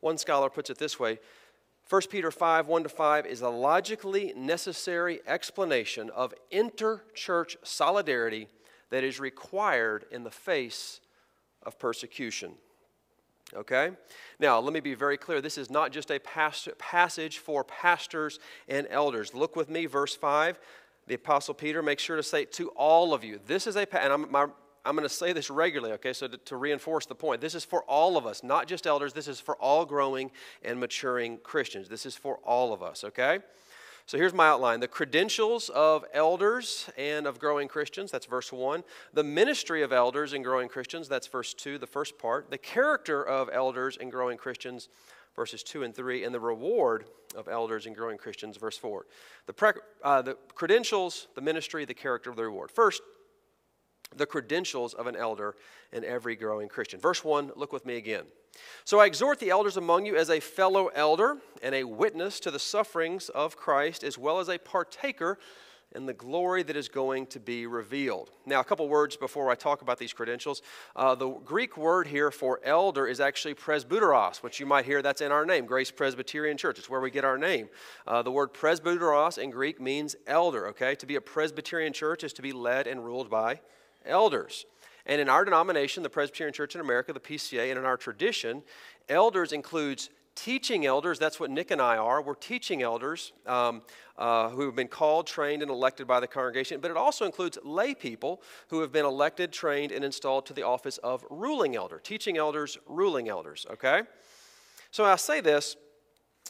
One 0.00 0.18
scholar 0.18 0.50
puts 0.50 0.70
it 0.70 0.78
this 0.78 0.98
way 0.98 1.18
1 1.88 2.02
Peter 2.10 2.30
5 2.30 2.68
1 2.68 2.82
to 2.84 2.88
5 2.88 3.26
is 3.26 3.40
a 3.40 3.48
logically 3.48 4.32
necessary 4.36 5.20
explanation 5.26 6.10
of 6.10 6.34
interchurch 6.52 7.56
solidarity 7.62 8.48
that 8.90 9.04
is 9.04 9.20
required 9.20 10.04
in 10.10 10.24
the 10.24 10.30
face 10.30 11.00
of 11.62 11.78
persecution. 11.78 12.52
Okay? 13.54 13.90
Now, 14.38 14.58
let 14.60 14.72
me 14.72 14.80
be 14.80 14.94
very 14.94 15.18
clear. 15.18 15.40
This 15.40 15.58
is 15.58 15.70
not 15.70 15.92
just 15.92 16.10
a 16.10 16.18
passage 16.18 17.38
for 17.38 17.64
pastors 17.64 18.38
and 18.68 18.86
elders. 18.88 19.34
Look 19.34 19.56
with 19.56 19.68
me, 19.68 19.86
verse 19.86 20.14
5 20.14 20.58
the 21.06 21.14
Apostle 21.14 21.54
Peter 21.54 21.82
makes 21.82 22.02
sure 22.02 22.16
to 22.16 22.22
say 22.22 22.44
to 22.44 22.68
all 22.70 23.12
of 23.12 23.24
you. 23.24 23.40
This 23.46 23.66
is 23.66 23.76
a, 23.76 24.02
and 24.02 24.12
I'm, 24.12 24.52
I'm 24.84 24.96
going 24.96 25.08
to 25.08 25.14
say 25.14 25.32
this 25.32 25.50
regularly, 25.50 25.94
okay, 25.94 26.12
so 26.12 26.28
to, 26.28 26.36
to, 26.36 26.56
reinforce 26.56 27.06
the 27.06 27.14
point. 27.14 27.40
This 27.40 27.54
is 27.54 27.64
for 27.64 27.82
all 27.84 28.16
of 28.16 28.26
us, 28.26 28.42
not 28.42 28.66
just 28.66 28.86
elders. 28.86 29.12
This 29.12 29.28
is 29.28 29.38
for 29.38 29.56
all 29.56 29.84
growing 29.84 30.30
and 30.62 30.80
maturing 30.80 31.38
Christians. 31.38 31.88
This 31.88 32.04
is 32.06 32.16
for 32.16 32.36
all 32.38 32.72
of 32.72 32.82
us, 32.82 33.04
okay? 33.04 33.40
So 34.06 34.18
here's 34.18 34.34
my 34.34 34.48
outline 34.48 34.80
the 34.80 34.88
credentials 34.88 35.68
of 35.68 36.04
elders 36.12 36.90
and 36.98 37.26
of 37.26 37.38
growing 37.38 37.68
Christians, 37.68 38.10
that's 38.10 38.26
verse 38.26 38.52
1. 38.52 38.82
The 39.12 39.22
ministry 39.22 39.82
of 39.82 39.92
elders 39.92 40.32
and 40.32 40.44
growing 40.44 40.68
Christians, 40.68 41.08
that's 41.08 41.28
verse 41.28 41.54
2, 41.54 41.78
the 41.78 41.86
first 41.86 42.18
part. 42.18 42.50
The 42.50 42.58
character 42.58 43.24
of 43.24 43.48
elders 43.52 43.96
and 44.00 44.10
growing 44.10 44.36
Christians, 44.36 44.88
verses 45.34 45.62
2 45.62 45.82
and 45.82 45.94
3, 45.94 46.24
and 46.24 46.34
the 46.34 46.40
reward 46.40 47.04
of 47.34 47.48
elders 47.48 47.86
and 47.86 47.96
growing 47.96 48.18
Christians, 48.18 48.56
verse 48.56 48.76
4. 48.76 49.06
The, 49.46 49.52
pre- 49.52 49.72
uh, 50.02 50.22
the 50.22 50.36
credentials, 50.54 51.28
the 51.34 51.40
ministry, 51.40 51.84
the 51.84 51.94
character 51.94 52.30
of 52.30 52.36
the 52.36 52.44
reward. 52.44 52.70
First, 52.70 53.02
the 54.16 54.26
credentials 54.26 54.94
of 54.94 55.06
an 55.06 55.16
elder 55.16 55.54
and 55.92 56.04
every 56.04 56.36
growing 56.36 56.68
Christian. 56.68 57.00
Verse 57.00 57.24
1, 57.24 57.52
look 57.56 57.72
with 57.72 57.86
me 57.86 57.96
again. 57.96 58.24
So 58.84 59.00
I 59.00 59.06
exhort 59.06 59.38
the 59.38 59.50
elders 59.50 59.78
among 59.78 60.04
you 60.04 60.16
as 60.16 60.28
a 60.28 60.40
fellow 60.40 60.88
elder 60.88 61.38
and 61.62 61.74
a 61.74 61.84
witness 61.84 62.38
to 62.40 62.50
the 62.50 62.58
sufferings 62.58 63.30
of 63.30 63.56
Christ, 63.56 64.04
as 64.04 64.18
well 64.18 64.40
as 64.40 64.48
a 64.48 64.58
partaker 64.58 65.38
and 65.94 66.08
the 66.08 66.12
glory 66.12 66.62
that 66.62 66.76
is 66.76 66.88
going 66.88 67.26
to 67.26 67.40
be 67.40 67.66
revealed. 67.66 68.30
Now, 68.46 68.60
a 68.60 68.64
couple 68.64 68.88
words 68.88 69.16
before 69.16 69.50
I 69.50 69.54
talk 69.54 69.82
about 69.82 69.98
these 69.98 70.12
credentials. 70.12 70.62
Uh, 70.96 71.14
the 71.14 71.28
Greek 71.28 71.76
word 71.76 72.06
here 72.06 72.30
for 72.30 72.60
elder 72.64 73.06
is 73.06 73.20
actually 73.20 73.54
presbyteros, 73.54 74.42
which 74.42 74.60
you 74.60 74.66
might 74.66 74.84
hear 74.84 75.02
that's 75.02 75.20
in 75.20 75.32
our 75.32 75.44
name, 75.44 75.66
Grace 75.66 75.90
Presbyterian 75.90 76.56
Church. 76.56 76.78
It's 76.78 76.90
where 76.90 77.00
we 77.00 77.10
get 77.10 77.24
our 77.24 77.38
name. 77.38 77.68
Uh, 78.06 78.22
the 78.22 78.32
word 78.32 78.52
presbyteros 78.52 79.38
in 79.38 79.50
Greek 79.50 79.80
means 79.80 80.16
elder, 80.26 80.66
okay? 80.68 80.94
To 80.96 81.06
be 81.06 81.16
a 81.16 81.20
Presbyterian 81.20 81.92
church 81.92 82.24
is 82.24 82.32
to 82.34 82.42
be 82.42 82.52
led 82.52 82.86
and 82.86 83.04
ruled 83.04 83.30
by 83.30 83.60
elders. 84.04 84.66
And 85.06 85.20
in 85.20 85.28
our 85.28 85.44
denomination, 85.44 86.02
the 86.02 86.10
Presbyterian 86.10 86.54
Church 86.54 86.74
in 86.74 86.80
America, 86.80 87.12
the 87.12 87.20
PCA, 87.20 87.70
and 87.70 87.78
in 87.78 87.84
our 87.84 87.96
tradition, 87.96 88.62
elders 89.08 89.52
includes 89.52 90.10
teaching 90.34 90.86
elders, 90.86 91.18
that's 91.18 91.38
what 91.38 91.50
Nick 91.50 91.70
and 91.70 91.80
I 91.80 91.96
are. 91.96 92.22
We're 92.22 92.34
teaching 92.34 92.82
elders 92.82 93.32
um, 93.46 93.82
uh, 94.16 94.50
who 94.50 94.66
have 94.66 94.74
been 94.74 94.88
called, 94.88 95.26
trained, 95.26 95.62
and 95.62 95.70
elected 95.70 96.06
by 96.06 96.20
the 96.20 96.26
congregation, 96.26 96.80
but 96.80 96.90
it 96.90 96.96
also 96.96 97.24
includes 97.24 97.58
lay 97.64 97.94
people 97.94 98.42
who 98.68 98.80
have 98.80 98.92
been 98.92 99.04
elected, 99.04 99.52
trained, 99.52 99.92
and 99.92 100.04
installed 100.04 100.46
to 100.46 100.52
the 100.52 100.62
office 100.62 100.98
of 100.98 101.24
ruling 101.30 101.76
elder. 101.76 101.98
Teaching 101.98 102.36
elders, 102.36 102.78
ruling 102.86 103.28
elders, 103.28 103.66
okay? 103.70 104.02
So 104.90 105.04
I 105.04 105.16
say 105.16 105.40
this, 105.40 105.76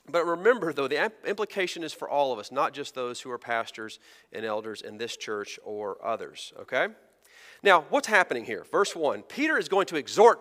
but 0.08 0.26
remember 0.26 0.72
though, 0.72 0.88
the 0.88 1.12
implication 1.26 1.84
is 1.84 1.92
for 1.92 2.08
all 2.08 2.32
of 2.32 2.38
us, 2.38 2.50
not 2.50 2.72
just 2.72 2.94
those 2.94 3.20
who 3.20 3.30
are 3.30 3.38
pastors 3.38 3.98
and 4.32 4.44
elders 4.44 4.82
in 4.82 4.98
this 4.98 5.16
church 5.16 5.58
or 5.64 6.04
others, 6.04 6.52
okay? 6.60 6.88
Now, 7.62 7.82
what's 7.90 8.08
happening 8.08 8.44
here? 8.44 8.64
Verse 8.70 8.96
1 8.96 9.22
Peter 9.22 9.58
is 9.58 9.68
going 9.68 9.86
to 9.86 9.96
exhort 9.96 10.40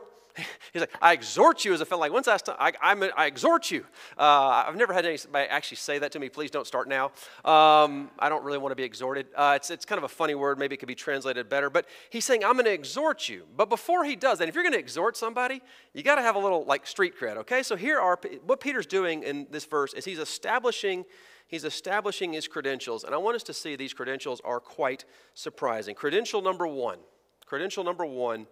He's 0.73 0.81
like, 0.81 0.93
I 1.01 1.13
exhort 1.13 1.65
you 1.65 1.73
as 1.73 1.81
a 1.81 1.85
fellow. 1.85 2.01
Like, 2.01 2.13
when's 2.13 2.27
last 2.27 2.45
time? 2.45 2.55
I, 2.59 2.73
I, 2.81 3.11
I 3.17 3.25
exhort 3.25 3.71
you. 3.71 3.85
Uh, 4.17 4.65
I've 4.67 4.75
never 4.75 4.93
had 4.93 5.05
anybody 5.05 5.47
actually 5.49 5.77
say 5.77 5.99
that 5.99 6.11
to 6.13 6.19
me. 6.19 6.29
Please 6.29 6.51
don't 6.51 6.67
start 6.67 6.87
now. 6.87 7.11
Um, 7.43 8.11
I 8.19 8.29
don't 8.29 8.43
really 8.43 8.57
want 8.57 8.71
to 8.71 8.75
be 8.75 8.83
exhorted. 8.83 9.27
Uh, 9.35 9.53
it's, 9.55 9.69
it's 9.69 9.85
kind 9.85 9.97
of 9.97 10.03
a 10.03 10.09
funny 10.09 10.35
word. 10.35 10.59
Maybe 10.59 10.75
it 10.75 10.77
could 10.77 10.87
be 10.87 10.95
translated 10.95 11.49
better. 11.49 11.69
But 11.69 11.87
he's 12.09 12.25
saying, 12.25 12.43
I'm 12.43 12.53
going 12.53 12.65
to 12.65 12.73
exhort 12.73 13.29
you. 13.29 13.45
But 13.55 13.69
before 13.69 14.03
he 14.03 14.15
does 14.15 14.39
that, 14.39 14.47
if 14.47 14.55
you're 14.55 14.63
going 14.63 14.73
to 14.73 14.79
exhort 14.79 15.17
somebody, 15.17 15.61
you 15.93 16.03
got 16.03 16.15
to 16.15 16.21
have 16.21 16.35
a 16.35 16.39
little 16.39 16.63
like 16.65 16.87
street 16.87 17.13
cred, 17.19 17.37
okay? 17.37 17.63
So 17.63 17.75
here 17.75 17.99
are, 17.99 18.19
what 18.45 18.59
Peter's 18.59 18.85
doing 18.85 19.23
in 19.23 19.47
this 19.51 19.65
verse 19.65 19.93
is 19.93 20.05
he's 20.05 20.19
establishing 20.19 21.05
he's 21.47 21.65
establishing 21.65 22.31
his 22.31 22.47
credentials. 22.47 23.03
And 23.03 23.13
I 23.13 23.17
want 23.17 23.35
us 23.35 23.43
to 23.43 23.53
see 23.53 23.75
these 23.75 23.93
credentials 23.93 24.41
are 24.45 24.61
quite 24.61 25.03
surprising. 25.33 25.95
Credential 25.95 26.41
number 26.41 26.65
one, 26.65 26.99
credential 27.45 27.83
number 27.83 28.05
one 28.05 28.47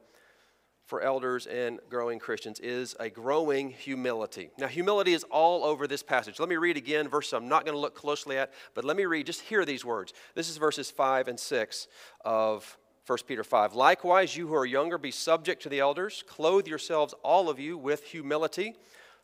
for 0.90 1.02
elders 1.02 1.46
and 1.46 1.80
growing 1.88 2.18
Christians 2.18 2.60
is 2.60 2.96
a 3.00 3.12
growing 3.12 3.70
humility. 3.70 4.50
Now, 4.58 4.66
humility 4.66 5.14
is 5.14 5.24
all 5.26 5.64
over 5.64 5.86
this 5.86 6.02
passage. 6.02 6.40
Let 6.40 6.50
me 6.50 6.56
read 6.56 6.78
again, 6.78 7.08
verse 7.08 7.32
I'm 7.32 7.48
not 7.48 7.64
going 7.64 7.76
to 7.76 7.80
look 7.80 7.94
closely 7.94 8.40
at, 8.40 8.52
but 8.74 8.84
let 8.84 8.98
me 8.98 9.06
read, 9.06 9.28
just 9.28 9.42
hear 9.42 9.66
these 9.66 9.86
words. 9.86 10.14
This 10.34 10.50
is 10.50 10.58
verses 10.58 10.90
5 10.90 11.28
and 11.28 11.40
6 11.40 11.88
of 12.26 12.76
1 13.06 13.20
Peter 13.28 13.44
5. 13.44 13.76
Likewise, 13.76 14.36
you 14.36 14.48
who 14.48 14.56
are 14.56 14.66
younger, 14.66 14.98
be 14.98 15.12
subject 15.12 15.62
to 15.62 15.70
the 15.70 15.80
elders. 15.80 16.24
Clothe 16.28 16.66
yourselves, 16.66 17.14
all 17.22 17.52
of 17.52 17.60
you, 17.60 17.78
with 17.78 18.06
humility 18.06 18.74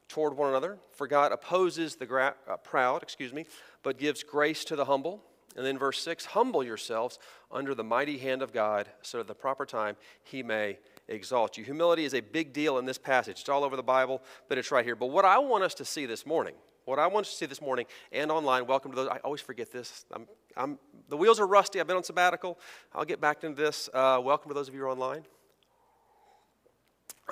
toward 0.07 0.38
one 0.38 0.50
another. 0.50 0.77
For 0.91 1.07
God 1.07 1.31
opposes 1.31 1.95
the 1.95 2.05
gra- 2.05 2.36
uh, 2.48 2.57
proud, 2.57 3.01
excuse 3.01 3.34
me, 3.34 3.48
but 3.81 3.98
gives 3.98 4.22
grace 4.22 4.65
to 4.65 4.75
the 4.75 4.86
humble. 4.86 5.24
And 5.55 5.65
then 5.65 5.79
verse 5.79 6.00
6 6.03 6.25
Humble 6.25 6.63
yourselves 6.63 7.17
under 7.51 7.74
the 7.74 7.84
mighty 7.84 8.19
hand 8.19 8.43
of 8.43 8.53
God, 8.53 8.88
so 9.01 9.19
at 9.19 9.25
the 9.25 9.34
proper 9.34 9.65
time 9.65 9.95
he 10.24 10.43
may 10.43 10.77
exalt 11.08 11.58
you. 11.58 11.64
Humility 11.64 12.06
is 12.06 12.14
a 12.14 12.22
big 12.22 12.54
deal 12.54 12.78
in 12.78 12.86
this 12.86 12.98
passage. 12.98 13.40
It's 13.40 13.50
all 13.50 13.64
over 13.64 13.76
the 13.76 13.84
Bible, 13.84 14.22
but 14.50 14.58
it's 14.58 14.72
right 14.72 14.86
here. 14.86 14.96
But 14.96 15.08
what 15.08 15.26
I 15.26 15.38
want 15.38 15.64
us 15.64 15.74
to 15.76 15.86
see 15.86 16.06
this 16.06 16.26
morning, 16.26 16.56
what 16.86 17.00
I 17.00 17.08
want 17.08 17.26
us 17.26 17.32
to 17.32 17.38
see 17.38 17.46
this 17.46 17.62
morning 17.62 17.86
and 18.12 18.32
online, 18.32 18.66
welcome 18.68 18.92
to 18.92 18.96
those. 18.96 19.08
I 19.10 19.18
always 19.18 19.42
forget 19.42 19.72
this. 19.72 20.06
I'm, 20.12 20.28
I'm, 20.58 20.80
the 21.10 21.18
wheels 21.18 21.40
are 21.40 21.48
rusty. 21.48 21.80
I've 21.80 21.88
been 21.88 21.98
on 21.98 22.04
sabbatical. 22.04 22.60
I'll 22.94 23.06
get 23.06 23.22
back 23.22 23.44
into 23.44 23.62
this. 23.62 23.90
Uh, 23.94 24.20
welcome 24.24 24.50
to 24.50 24.56
those 24.56 24.68
of 24.68 24.74
you 24.74 24.82
who 24.82 24.88
are 24.88 24.92
online. 24.92 25.24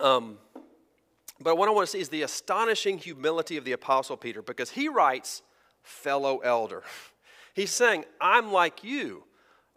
Um, 0.01 0.38
but 1.39 1.58
what 1.58 1.68
I 1.68 1.72
want 1.72 1.88
to 1.88 1.92
see 1.92 2.00
is 2.00 2.10
the 2.10 2.22
astonishing 2.22 2.98
humility 2.98 3.58
of 3.58 3.65
the 3.65 3.74
Apostle 3.74 4.18
Peter 4.18 4.42
because 4.42 4.72
he 4.72 4.88
writes, 4.88 5.42
fellow 5.82 6.39
elder. 6.39 6.84
He's 7.53 7.72
saying, 7.72 8.06
I'm 8.20 8.51
like 8.51 8.84
you 8.84 9.24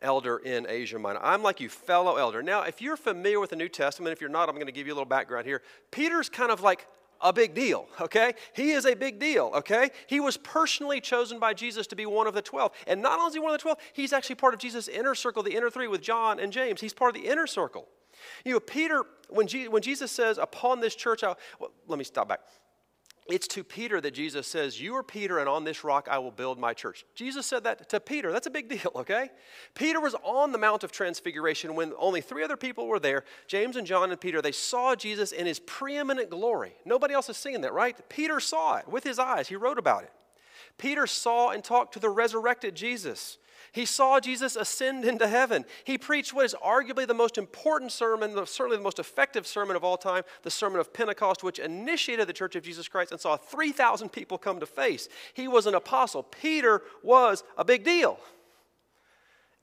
elder 0.02 0.38
in 0.38 0.66
Asia 0.68 0.98
Minor. 0.98 1.20
I'm 1.22 1.42
like 1.42 1.60
you, 1.60 1.68
fellow 1.68 2.16
elder. 2.16 2.42
Now, 2.42 2.62
if 2.62 2.80
you're 2.80 2.96
familiar 2.96 3.40
with 3.40 3.50
the 3.50 3.56
New 3.56 3.68
Testament, 3.68 4.12
if 4.12 4.20
you're 4.20 4.30
not, 4.30 4.48
I'm 4.48 4.54
going 4.54 4.66
to 4.66 4.72
give 4.72 4.86
you 4.86 4.92
a 4.92 4.96
little 4.96 5.08
background 5.08 5.46
here. 5.46 5.62
Peter's 5.90 6.28
kind 6.28 6.50
of 6.50 6.60
like 6.60 6.86
a 7.20 7.32
big 7.32 7.54
deal, 7.54 7.88
okay? 8.00 8.34
He 8.54 8.72
is 8.72 8.84
a 8.84 8.94
big 8.94 9.18
deal, 9.18 9.50
okay? 9.54 9.90
He 10.06 10.20
was 10.20 10.36
personally 10.36 11.00
chosen 11.00 11.38
by 11.38 11.54
Jesus 11.54 11.86
to 11.88 11.96
be 11.96 12.06
one 12.06 12.26
of 12.26 12.34
the 12.34 12.42
12. 12.42 12.72
And 12.86 13.00
not 13.00 13.18
only 13.18 13.28
is 13.28 13.34
he 13.34 13.40
one 13.40 13.52
of 13.52 13.58
the 13.58 13.62
12, 13.62 13.78
he's 13.94 14.12
actually 14.12 14.36
part 14.36 14.54
of 14.54 14.60
Jesus' 14.60 14.88
inner 14.88 15.14
circle, 15.14 15.42
the 15.42 15.54
inner 15.54 15.70
three 15.70 15.88
with 15.88 16.02
John 16.02 16.38
and 16.38 16.52
James. 16.52 16.80
He's 16.80 16.92
part 16.92 17.16
of 17.16 17.22
the 17.22 17.28
inner 17.28 17.46
circle. 17.46 17.88
You 18.44 18.54
know, 18.54 18.60
Peter, 18.60 19.04
when, 19.28 19.46
Je- 19.46 19.68
when 19.68 19.82
Jesus 19.82 20.10
says, 20.10 20.38
Upon 20.38 20.80
this 20.80 20.94
church, 20.94 21.22
I'll, 21.22 21.38
well, 21.58 21.70
let 21.86 21.98
me 21.98 22.04
stop 22.04 22.28
back. 22.28 22.40
It's 23.28 23.48
to 23.48 23.64
Peter 23.64 24.00
that 24.00 24.14
Jesus 24.14 24.46
says, 24.46 24.80
You 24.80 24.94
are 24.96 25.02
Peter, 25.02 25.38
and 25.38 25.48
on 25.48 25.64
this 25.64 25.82
rock 25.84 26.08
I 26.10 26.18
will 26.18 26.30
build 26.30 26.58
my 26.58 26.74
church. 26.74 27.04
Jesus 27.14 27.46
said 27.46 27.64
that 27.64 27.88
to 27.88 28.00
Peter. 28.00 28.30
That's 28.30 28.46
a 28.46 28.50
big 28.50 28.68
deal, 28.68 28.92
okay? 28.96 29.30
Peter 29.74 30.00
was 30.00 30.14
on 30.22 30.52
the 30.52 30.58
Mount 30.58 30.84
of 30.84 30.92
Transfiguration 30.92 31.74
when 31.74 31.92
only 31.98 32.20
three 32.20 32.44
other 32.44 32.56
people 32.56 32.86
were 32.86 33.00
there 33.00 33.24
James 33.48 33.76
and 33.76 33.86
John 33.86 34.10
and 34.10 34.20
Peter. 34.20 34.40
They 34.40 34.52
saw 34.52 34.94
Jesus 34.94 35.32
in 35.32 35.46
his 35.46 35.58
preeminent 35.60 36.30
glory. 36.30 36.74
Nobody 36.84 37.14
else 37.14 37.28
is 37.28 37.36
seeing 37.36 37.62
that, 37.62 37.72
right? 37.72 37.96
Peter 38.08 38.40
saw 38.40 38.76
it 38.76 38.88
with 38.88 39.04
his 39.04 39.18
eyes, 39.18 39.48
he 39.48 39.56
wrote 39.56 39.78
about 39.78 40.04
it. 40.04 40.12
Peter 40.78 41.06
saw 41.06 41.50
and 41.50 41.64
talked 41.64 41.94
to 41.94 41.98
the 41.98 42.10
resurrected 42.10 42.74
Jesus. 42.74 43.38
He 43.76 43.84
saw 43.84 44.20
Jesus 44.20 44.56
ascend 44.56 45.04
into 45.04 45.28
heaven. 45.28 45.66
He 45.84 45.98
preached 45.98 46.32
what 46.32 46.46
is 46.46 46.56
arguably 46.64 47.06
the 47.06 47.12
most 47.12 47.36
important 47.36 47.92
sermon, 47.92 48.34
certainly 48.46 48.78
the 48.78 48.82
most 48.82 48.98
effective 48.98 49.46
sermon 49.46 49.76
of 49.76 49.84
all 49.84 49.98
time, 49.98 50.22
the 50.44 50.50
Sermon 50.50 50.80
of 50.80 50.94
Pentecost, 50.94 51.44
which 51.44 51.58
initiated 51.58 52.26
the 52.26 52.32
Church 52.32 52.56
of 52.56 52.62
Jesus 52.62 52.88
Christ 52.88 53.12
and 53.12 53.20
saw 53.20 53.36
3,000 53.36 54.08
people 54.08 54.38
come 54.38 54.60
to 54.60 54.66
faith. 54.66 55.08
He 55.34 55.46
was 55.46 55.66
an 55.66 55.74
apostle. 55.74 56.22
Peter 56.22 56.80
was 57.02 57.44
a 57.58 57.66
big 57.66 57.84
deal. 57.84 58.18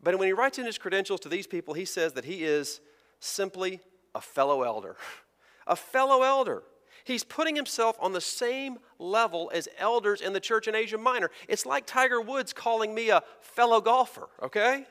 But 0.04 0.20
when 0.20 0.28
he 0.28 0.34
writes 0.34 0.60
in 0.60 0.68
his 0.68 0.78
credentials 0.78 1.22
to 1.22 1.30
these 1.30 1.48
people, 1.48 1.74
he 1.74 1.86
says 1.86 2.14
that 2.14 2.26
he 2.26 2.44
is 2.44 2.82
simply 3.20 3.80
a 4.14 4.22
fellow 4.22 4.62
elder. 4.62 4.96
A 5.66 5.78
fellow 5.78 6.24
elder. 6.24 6.62
He's 7.04 7.24
putting 7.24 7.56
himself 7.56 7.98
on 8.00 8.14
the 8.14 8.22
same 8.22 8.78
level 8.98 9.52
as 9.54 9.68
elders 9.78 10.22
in 10.22 10.34
the 10.34 10.40
church 10.40 10.68
in 10.68 10.76
Asia 10.76 10.98
Minor. 10.98 11.32
It's 11.48 11.66
like 11.66 11.86
Tiger 11.86 12.22
Woods 12.22 12.54
calling 12.54 12.96
me 12.96 13.10
a 13.10 13.24
fellow 13.42 13.82
golfer, 13.82 14.30
okay? 14.42 14.86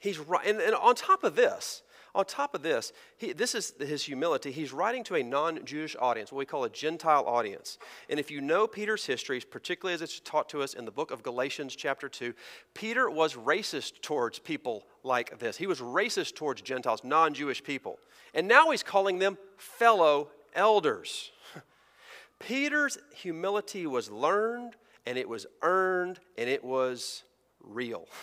He's 0.00 0.18
right. 0.18 0.46
And, 0.46 0.60
and 0.60 0.74
on 0.74 0.94
top 0.94 1.24
of 1.24 1.36
this, 1.36 1.82
on 2.14 2.24
top 2.24 2.54
of 2.54 2.62
this, 2.62 2.92
he, 3.16 3.32
this 3.32 3.54
is 3.54 3.72
his 3.78 4.02
humility. 4.02 4.50
He's 4.50 4.72
writing 4.72 5.04
to 5.04 5.14
a 5.14 5.22
non 5.22 5.64
Jewish 5.64 5.94
audience, 6.00 6.32
what 6.32 6.38
we 6.38 6.44
call 6.44 6.64
a 6.64 6.70
Gentile 6.70 7.24
audience. 7.26 7.78
And 8.08 8.18
if 8.18 8.30
you 8.30 8.40
know 8.40 8.66
Peter's 8.66 9.06
history, 9.06 9.40
particularly 9.40 9.94
as 9.94 10.02
it's 10.02 10.18
taught 10.20 10.48
to 10.50 10.62
us 10.62 10.74
in 10.74 10.84
the 10.84 10.90
book 10.90 11.10
of 11.10 11.22
Galatians, 11.22 11.76
chapter 11.76 12.08
2, 12.08 12.34
Peter 12.74 13.08
was 13.08 13.34
racist 13.34 14.00
towards 14.02 14.38
people 14.38 14.84
like 15.04 15.38
this. 15.38 15.56
He 15.56 15.68
was 15.68 15.80
racist 15.80 16.34
towards 16.34 16.62
Gentiles, 16.62 17.02
non 17.04 17.32
Jewish 17.32 17.62
people. 17.62 17.98
And 18.34 18.48
now 18.48 18.70
he's 18.70 18.82
calling 18.82 19.18
them 19.18 19.38
fellow 19.56 20.30
elders. 20.54 21.30
Peter's 22.40 22.98
humility 23.14 23.86
was 23.86 24.10
learned, 24.10 24.74
and 25.06 25.16
it 25.16 25.28
was 25.28 25.46
earned, 25.62 26.18
and 26.36 26.48
it 26.48 26.64
was 26.64 27.24
real. 27.62 28.08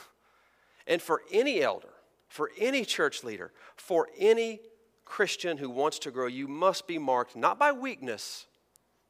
And 0.89 1.01
for 1.01 1.21
any 1.33 1.61
elder, 1.61 1.96
for 2.27 2.51
any 2.57 2.85
church 2.85 3.23
leader, 3.23 3.51
for 3.75 4.07
any 4.17 4.61
Christian 5.05 5.57
who 5.57 5.69
wants 5.69 5.99
to 5.99 6.11
grow, 6.11 6.27
you 6.27 6.47
must 6.47 6.87
be 6.87 6.97
marked 6.97 7.35
not 7.35 7.57
by 7.57 7.71
weakness, 7.71 8.45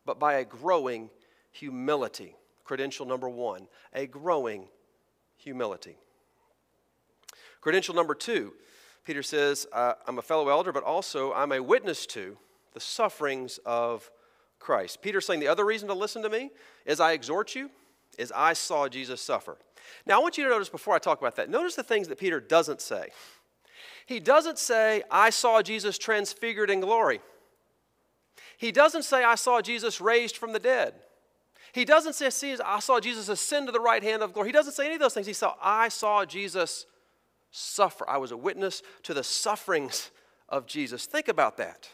but 0.05 0.19
by 0.19 0.36
a 0.36 0.45
growing 0.45 1.09
humility. 1.51 2.36
Credential 2.63 3.05
number 3.05 3.29
one 3.29 3.67
a 3.93 4.05
growing 4.05 4.67
humility. 5.38 5.97
Credential 7.62 7.95
number 7.95 8.13
two 8.13 8.53
Peter 9.07 9.24
says, 9.24 9.65
uh, 9.71 9.93
I'm 10.05 10.17
a 10.17 10.21
fellow 10.21 10.50
elder, 10.50 10.74
but 10.74 10.83
also 10.83 11.31
I'm 11.31 11.53
a 11.53 11.63
witness 11.63 12.05
to 12.07 12.38
the 12.74 12.81
sufferings 12.81 13.57
of 13.65 14.12
Christ. 14.59 15.01
Peter's 15.01 15.25
saying 15.25 15.39
the 15.39 15.47
other 15.47 15.63
reason 15.63 15.88
to 15.88 15.93
listen 15.93 16.21
to 16.24 16.29
me 16.29 16.50
is 16.86 17.00
I 17.00 17.13
exhort 17.13 17.55
you, 17.55 17.69
is 18.17 18.31
I 18.36 18.53
saw 18.53 18.88
Jesus 18.88 19.21
suffer. 19.21 19.57
Now, 20.05 20.19
I 20.19 20.21
want 20.21 20.38
you 20.38 20.43
to 20.43 20.50
notice 20.50 20.69
before 20.69 20.95
I 20.95 21.00
talk 21.00 21.19
about 21.19 21.36
that, 21.36 21.50
notice 21.50 21.75
the 21.75 21.83
things 21.83 22.07
that 22.07 22.17
Peter 22.17 22.39
doesn't 22.39 22.81
say. 22.81 23.09
He 24.05 24.19
doesn't 24.19 24.57
say, 24.57 25.03
I 25.12 25.29
saw 25.29 25.62
Jesus 25.62 25.97
transfigured 25.97 26.69
in 26.69 26.79
glory. 26.79 27.19
He 28.57 28.71
doesn't 28.71 29.03
say, 29.03 29.24
I 29.24 29.36
saw 29.36 29.62
Jesus 29.62 30.01
raised 30.01 30.38
from 30.38 30.53
the 30.53 30.59
dead. 30.59 30.93
He 31.74 31.86
doesn't 31.86 32.13
say, 32.13 32.57
I 32.63 32.79
saw 32.79 33.00
Jesus 33.00 33.29
ascend 33.29 33.67
to 33.67 33.71
the 33.71 33.79
right 33.79 34.01
hand 34.01 34.24
of 34.24 34.33
glory. 34.33 34.50
He 34.50 34.53
doesn't 34.53 34.74
say 34.74 34.86
any 34.86 34.95
of 34.95 35.01
those 35.01 35.13
things. 35.13 35.27
He 35.27 35.33
said, 35.33 35.51
I 35.62 35.89
saw 35.89 36.25
Jesus 36.25 36.86
suffer. 37.51 38.09
I 38.09 38.17
was 38.17 38.31
a 38.31 38.38
witness 38.38 38.81
to 39.03 39.13
the 39.13 39.24
sufferings 39.24 40.12
of 40.50 40.65
Jesus. 40.65 41.05
Think 41.05 41.27
about 41.27 41.57
that. 41.57 41.89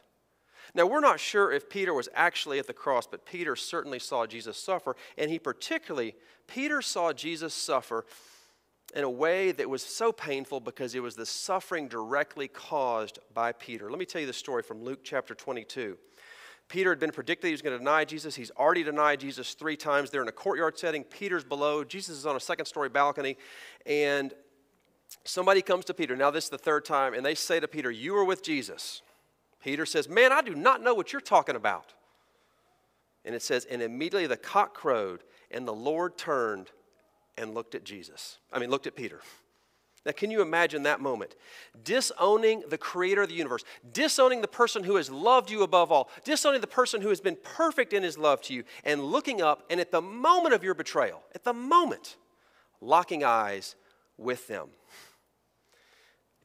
Now, 0.75 0.87
we're 0.87 1.01
not 1.01 1.19
sure 1.19 1.51
if 1.51 1.69
Peter 1.69 1.93
was 1.93 2.09
actually 2.15 2.57
at 2.57 2.65
the 2.65 2.73
cross, 2.73 3.05
but 3.05 3.25
Peter 3.25 3.55
certainly 3.55 3.99
saw 3.99 4.25
Jesus 4.25 4.57
suffer, 4.57 4.95
and 5.17 5.29
he 5.29 5.37
particularly, 5.37 6.15
Peter 6.47 6.81
saw 6.81 7.13
Jesus 7.13 7.53
suffer 7.53 8.05
in 8.95 9.03
a 9.03 9.09
way 9.09 9.51
that 9.51 9.69
was 9.69 9.83
so 9.83 10.11
painful 10.11 10.59
because 10.59 10.95
it 10.95 11.01
was 11.01 11.15
the 11.15 11.25
suffering 11.25 11.87
directly 11.87 12.47
caused 12.47 13.19
by 13.33 13.51
Peter. 13.51 13.89
Let 13.89 13.99
me 13.99 14.05
tell 14.05 14.21
you 14.21 14.27
the 14.27 14.33
story 14.33 14.63
from 14.63 14.83
Luke 14.83 14.99
chapter 15.03 15.35
22. 15.35 15.97
Peter 16.69 16.89
had 16.89 16.99
been 16.99 17.11
predicted 17.11 17.47
he 17.49 17.51
was 17.51 17.61
going 17.61 17.73
to 17.73 17.79
deny 17.79 18.05
Jesus. 18.05 18.35
He's 18.35 18.51
already 18.51 18.83
denied 18.83 19.19
Jesus 19.19 19.53
three 19.53 19.75
times. 19.75 20.09
They're 20.09 20.21
in 20.21 20.27
a 20.27 20.31
courtyard 20.31 20.77
setting. 20.77 21.03
Peter's 21.03 21.43
below. 21.43 21.83
Jesus 21.83 22.17
is 22.17 22.25
on 22.25 22.35
a 22.35 22.39
second 22.39 22.65
story 22.65 22.89
balcony. 22.89 23.37
And 23.85 24.33
somebody 25.23 25.61
comes 25.61 25.85
to 25.85 25.93
Peter. 25.93 26.15
Now, 26.15 26.31
this 26.31 26.45
is 26.45 26.49
the 26.49 26.57
third 26.57 26.85
time. 26.85 27.13
And 27.13 27.25
they 27.25 27.35
say 27.35 27.59
to 27.59 27.67
Peter, 27.67 27.91
You 27.91 28.13
were 28.13 28.25
with 28.25 28.43
Jesus. 28.43 29.01
Peter 29.63 29.85
says, 29.85 30.09
Man, 30.09 30.31
I 30.31 30.41
do 30.41 30.55
not 30.55 30.83
know 30.83 30.93
what 30.93 31.13
you're 31.13 31.21
talking 31.21 31.55
about. 31.55 31.93
And 33.25 33.33
it 33.33 33.41
says, 33.41 33.65
And 33.65 33.81
immediately 33.81 34.27
the 34.27 34.37
cock 34.37 34.73
crowed, 34.73 35.23
and 35.49 35.67
the 35.67 35.73
Lord 35.73 36.17
turned 36.17 36.69
and 37.37 37.53
looked 37.53 37.73
at 37.73 37.83
Jesus. 37.83 38.39
I 38.51 38.59
mean, 38.59 38.69
looked 38.69 38.87
at 38.87 38.95
Peter. 38.95 39.21
Now, 40.05 40.11
can 40.11 40.31
you 40.31 40.41
imagine 40.41 40.83
that 40.83 40.99
moment? 40.99 41.35
Disowning 41.81 42.63
the 42.67 42.77
creator 42.77 43.21
of 43.21 43.29
the 43.29 43.35
universe, 43.35 43.63
disowning 43.93 44.41
the 44.41 44.49
person 44.49 44.83
who 44.83 44.97
has 44.97 45.09
loved 45.09 45.49
you 45.49 45.63
above 45.63 45.93
all, 45.93 46.09
disowning 46.25 46.59
the 46.59 46.67
person 46.67 47.01
who 47.01 47.07
has 47.07 47.21
been 47.21 47.37
perfect 47.41 47.93
in 47.93 48.03
his 48.03 48.17
love 48.17 48.41
to 48.41 48.53
you, 48.53 48.65
and 48.83 49.01
looking 49.01 49.41
up, 49.41 49.63
and 49.69 49.79
at 49.79 49.91
the 49.91 50.01
moment 50.01 50.53
of 50.53 50.61
your 50.61 50.73
betrayal, 50.73 51.23
at 51.33 51.45
the 51.45 51.53
moment, 51.53 52.17
locking 52.81 53.23
eyes 53.23 53.75
with 54.17 54.45
them. 54.49 54.67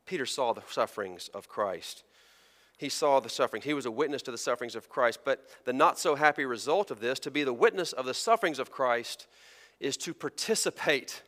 Peter 0.07 0.25
saw 0.25 0.53
the 0.53 0.63
sufferings 0.69 1.29
of 1.35 1.49
Christ 1.49 2.05
he 2.79 2.89
saw 2.89 3.19
the 3.19 3.29
sufferings. 3.29 3.65
He 3.65 3.75
was 3.75 3.87
a 3.87 3.91
witness 3.91 4.23
to 4.23 4.31
the 4.31 4.39
sufferings 4.39 4.77
of 4.77 4.89
Christ. 4.89 5.21
But 5.25 5.45
the 5.65 5.73
not 5.73 5.99
so 5.99 6.15
happy 6.15 6.45
result 6.45 6.93
of 6.93 7.01
this, 7.01 7.19
to 7.21 7.31
be 7.31 7.43
the 7.43 7.53
witness 7.53 7.93
of 7.93 8.07
the 8.07 8.15
sufferings 8.15 8.61
of 8.61 8.71
Christ, 8.71 9.27
is 9.81 9.97
to 9.99 10.15
participate. 10.15 11.23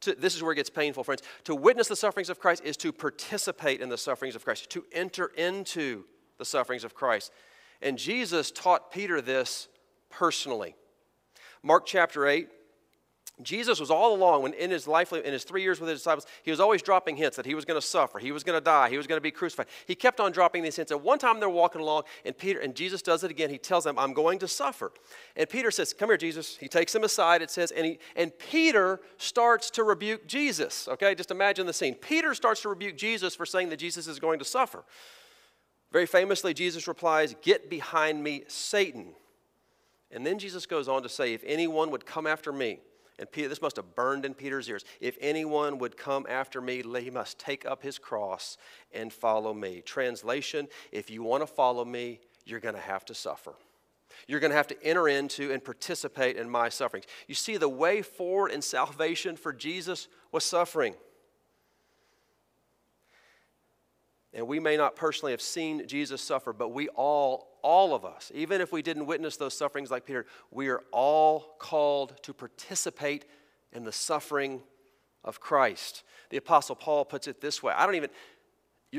To, 0.00 0.14
this 0.14 0.36
is 0.36 0.42
where 0.42 0.52
it 0.52 0.56
gets 0.56 0.68
painful, 0.68 1.02
friends. 1.02 1.22
To 1.44 1.54
witness 1.54 1.88
the 1.88 1.96
sufferings 1.96 2.28
of 2.28 2.38
Christ 2.38 2.62
is 2.64 2.76
to 2.78 2.92
participate 2.92 3.80
in 3.80 3.88
the 3.88 3.96
sufferings 3.96 4.36
of 4.36 4.44
Christ, 4.44 4.68
to 4.70 4.84
enter 4.92 5.26
into 5.36 6.04
the 6.36 6.44
sufferings 6.44 6.84
of 6.84 6.94
Christ. 6.94 7.32
And 7.80 7.96
Jesus 7.96 8.50
taught 8.50 8.92
Peter 8.92 9.22
this 9.22 9.68
personally. 10.10 10.74
Mark 11.62 11.86
chapter 11.86 12.26
8, 12.26 12.48
Jesus 13.42 13.80
was 13.80 13.90
all 13.90 14.14
along 14.14 14.42
when 14.42 14.52
in 14.54 14.70
his 14.70 14.86
life, 14.86 15.12
in 15.12 15.32
his 15.32 15.44
three 15.44 15.62
years 15.62 15.80
with 15.80 15.88
his 15.88 16.00
disciples, 16.00 16.26
he 16.42 16.50
was 16.50 16.60
always 16.60 16.82
dropping 16.82 17.16
hints 17.16 17.36
that 17.36 17.46
he 17.46 17.54
was 17.54 17.64
going 17.64 17.80
to 17.80 17.86
suffer, 17.86 18.18
he 18.18 18.32
was 18.32 18.44
going 18.44 18.56
to 18.56 18.64
die, 18.64 18.88
he 18.90 18.96
was 18.96 19.06
going 19.06 19.16
to 19.16 19.22
be 19.22 19.30
crucified. 19.30 19.66
He 19.86 19.94
kept 19.94 20.20
on 20.20 20.32
dropping 20.32 20.62
these 20.62 20.76
hints. 20.76 20.92
At 20.92 21.00
one 21.00 21.18
time 21.18 21.40
they're 21.40 21.48
walking 21.48 21.80
along, 21.80 22.04
and 22.24 22.36
Peter 22.36 22.60
and 22.60 22.74
Jesus 22.74 23.02
does 23.02 23.24
it 23.24 23.30
again. 23.30 23.50
He 23.50 23.58
tells 23.58 23.84
them, 23.84 23.98
"I'm 23.98 24.12
going 24.12 24.38
to 24.40 24.48
suffer." 24.48 24.92
And 25.36 25.48
Peter 25.48 25.70
says, 25.70 25.92
"Come 25.92 26.08
here, 26.10 26.16
Jesus." 26.16 26.56
He 26.56 26.68
takes 26.68 26.94
him 26.94 27.04
aside. 27.04 27.42
It 27.42 27.50
says, 27.50 27.70
and 27.70 27.86
he 27.86 27.98
and 28.16 28.36
Peter 28.38 29.00
starts 29.16 29.70
to 29.70 29.84
rebuke 29.84 30.26
Jesus. 30.26 30.88
Okay, 30.88 31.14
just 31.14 31.30
imagine 31.30 31.66
the 31.66 31.72
scene. 31.72 31.94
Peter 31.94 32.34
starts 32.34 32.62
to 32.62 32.68
rebuke 32.68 32.96
Jesus 32.96 33.34
for 33.34 33.46
saying 33.46 33.70
that 33.70 33.78
Jesus 33.78 34.06
is 34.06 34.18
going 34.18 34.38
to 34.38 34.44
suffer. 34.44 34.84
Very 35.92 36.06
famously, 36.06 36.54
Jesus 36.54 36.86
replies, 36.86 37.34
"Get 37.42 37.68
behind 37.68 38.22
me, 38.22 38.44
Satan." 38.48 39.14
And 40.12 40.26
then 40.26 40.38
Jesus 40.38 40.66
goes 40.66 40.88
on 40.88 41.02
to 41.04 41.08
say, 41.08 41.34
"If 41.34 41.42
anyone 41.44 41.90
would 41.90 42.04
come 42.04 42.26
after 42.26 42.52
me." 42.52 42.80
And 43.20 43.30
Peter, 43.30 43.48
this 43.48 43.60
must 43.60 43.76
have 43.76 43.94
burned 43.94 44.24
in 44.24 44.32
Peter's 44.32 44.66
ears. 44.66 44.82
If 44.98 45.18
anyone 45.20 45.76
would 45.76 45.98
come 45.98 46.26
after 46.26 46.62
me, 46.62 46.82
he 46.82 47.10
must 47.10 47.38
take 47.38 47.66
up 47.66 47.82
his 47.82 47.98
cross 47.98 48.56
and 48.92 49.12
follow 49.12 49.52
me. 49.52 49.82
Translation 49.82 50.66
If 50.90 51.10
you 51.10 51.22
want 51.22 51.42
to 51.42 51.46
follow 51.46 51.84
me, 51.84 52.20
you're 52.46 52.60
going 52.60 52.74
to 52.74 52.80
have 52.80 53.04
to 53.04 53.14
suffer. 53.14 53.52
You're 54.26 54.40
going 54.40 54.52
to 54.52 54.56
have 54.56 54.68
to 54.68 54.82
enter 54.82 55.06
into 55.06 55.52
and 55.52 55.62
participate 55.62 56.38
in 56.38 56.48
my 56.48 56.70
sufferings. 56.70 57.04
You 57.28 57.34
see, 57.34 57.58
the 57.58 57.68
way 57.68 58.00
forward 58.00 58.52
in 58.52 58.62
salvation 58.62 59.36
for 59.36 59.52
Jesus 59.52 60.08
was 60.32 60.42
suffering. 60.42 60.94
And 64.32 64.46
we 64.46 64.60
may 64.60 64.76
not 64.76 64.94
personally 64.94 65.32
have 65.32 65.40
seen 65.40 65.86
Jesus 65.88 66.22
suffer, 66.22 66.52
but 66.52 66.68
we 66.68 66.88
all, 66.88 67.58
all 67.62 67.94
of 67.94 68.04
us, 68.04 68.30
even 68.34 68.60
if 68.60 68.72
we 68.72 68.80
didn't 68.80 69.06
witness 69.06 69.36
those 69.36 69.54
sufferings 69.54 69.90
like 69.90 70.06
Peter, 70.06 70.26
we 70.50 70.68
are 70.68 70.82
all 70.92 71.56
called 71.58 72.22
to 72.22 72.32
participate 72.32 73.24
in 73.72 73.84
the 73.84 73.92
suffering 73.92 74.62
of 75.24 75.40
Christ. 75.40 76.04
The 76.30 76.36
Apostle 76.36 76.76
Paul 76.76 77.04
puts 77.04 77.26
it 77.26 77.40
this 77.40 77.62
way 77.62 77.72
I 77.76 77.86
don't 77.86 77.96
even, 77.96 78.10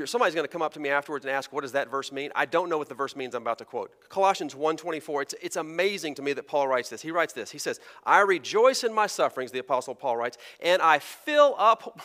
somebody's 0.04 0.34
going 0.34 0.46
to 0.46 0.52
come 0.52 0.62
up 0.62 0.74
to 0.74 0.80
me 0.80 0.90
afterwards 0.90 1.24
and 1.24 1.32
ask, 1.32 1.50
what 1.50 1.62
does 1.62 1.72
that 1.72 1.90
verse 1.90 2.12
mean? 2.12 2.30
I 2.34 2.44
don't 2.44 2.68
know 2.68 2.76
what 2.76 2.90
the 2.90 2.94
verse 2.94 3.16
means 3.16 3.34
I'm 3.34 3.42
about 3.42 3.58
to 3.58 3.64
quote. 3.64 3.90
Colossians 4.10 4.54
1.24, 4.54 5.22
it's, 5.22 5.34
it's 5.40 5.56
amazing 5.56 6.14
to 6.16 6.22
me 6.22 6.34
that 6.34 6.46
Paul 6.46 6.68
writes 6.68 6.90
this. 6.90 7.00
He 7.00 7.10
writes 7.10 7.32
this. 7.32 7.50
He 7.50 7.58
says, 7.58 7.80
I 8.04 8.20
rejoice 8.20 8.84
in 8.84 8.92
my 8.92 9.06
sufferings, 9.06 9.50
the 9.50 9.60
Apostle 9.60 9.94
Paul 9.94 10.18
writes, 10.18 10.36
and 10.60 10.82
I 10.82 10.98
fill 10.98 11.54
up 11.58 12.00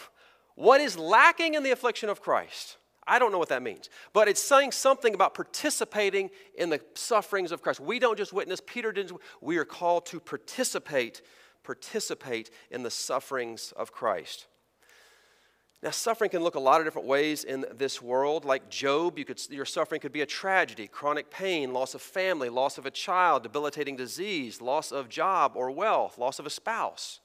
what 0.55 0.79
is 0.79 0.98
lacking 0.98 1.53
in 1.53 1.63
the 1.63 1.72
affliction 1.72 2.10
of 2.10 2.22
Christ. 2.22 2.77
I 3.08 3.20
don't 3.20 3.32
know 3.32 3.40
what 3.40 3.50
that 3.50 3.64
means, 3.64 3.90
but 4.12 4.28
it's 4.28 4.42
saying 4.42 4.74
something 4.74 5.14
about 5.14 5.34
participating 5.34 6.30
in 6.56 6.70
the 6.70 6.82
sufferings 6.94 7.52
of 7.52 7.62
Christ. 7.62 7.80
We 7.80 8.00
don't 8.00 8.18
just 8.18 8.34
witness, 8.34 8.62
Peter 8.66 8.92
didn't, 8.92 9.20
we 9.42 9.58
are 9.58 9.66
called 9.66 10.06
to 10.08 10.20
participate, 10.20 11.22
participate 11.64 12.50
in 12.70 12.84
the 12.84 12.92
sufferings 12.92 13.72
of 13.78 13.92
Christ. 13.92 14.48
Now, 15.84 15.92
suffering 15.92 16.32
can 16.32 16.44
look 16.44 16.56
a 16.56 16.60
lot 16.60 16.82
of 16.82 16.88
different 16.88 17.08
ways 17.08 17.44
in 17.44 17.64
this 17.76 18.02
world. 18.02 18.46
Like 18.46 18.68
Job, 18.68 19.20
you 19.20 19.26
could, 19.26 19.40
your 19.52 19.66
suffering 19.66 20.02
could 20.02 20.12
be 20.12 20.22
a 20.22 20.26
tragedy, 20.26 20.88
chronic 20.88 21.30
pain, 21.30 21.72
loss 21.72 21.94
of 21.94 22.02
family, 22.02 22.50
loss 22.50 22.80
of 22.80 22.88
a 22.88 22.92
child, 22.92 23.44
debilitating 23.44 23.96
disease, 23.96 24.60
loss 24.60 24.92
of 24.92 25.08
job 25.08 25.52
or 25.56 25.70
wealth, 25.70 26.18
loss 26.18 26.40
of 26.40 26.48
a 26.48 26.50
spouse. 26.50 27.20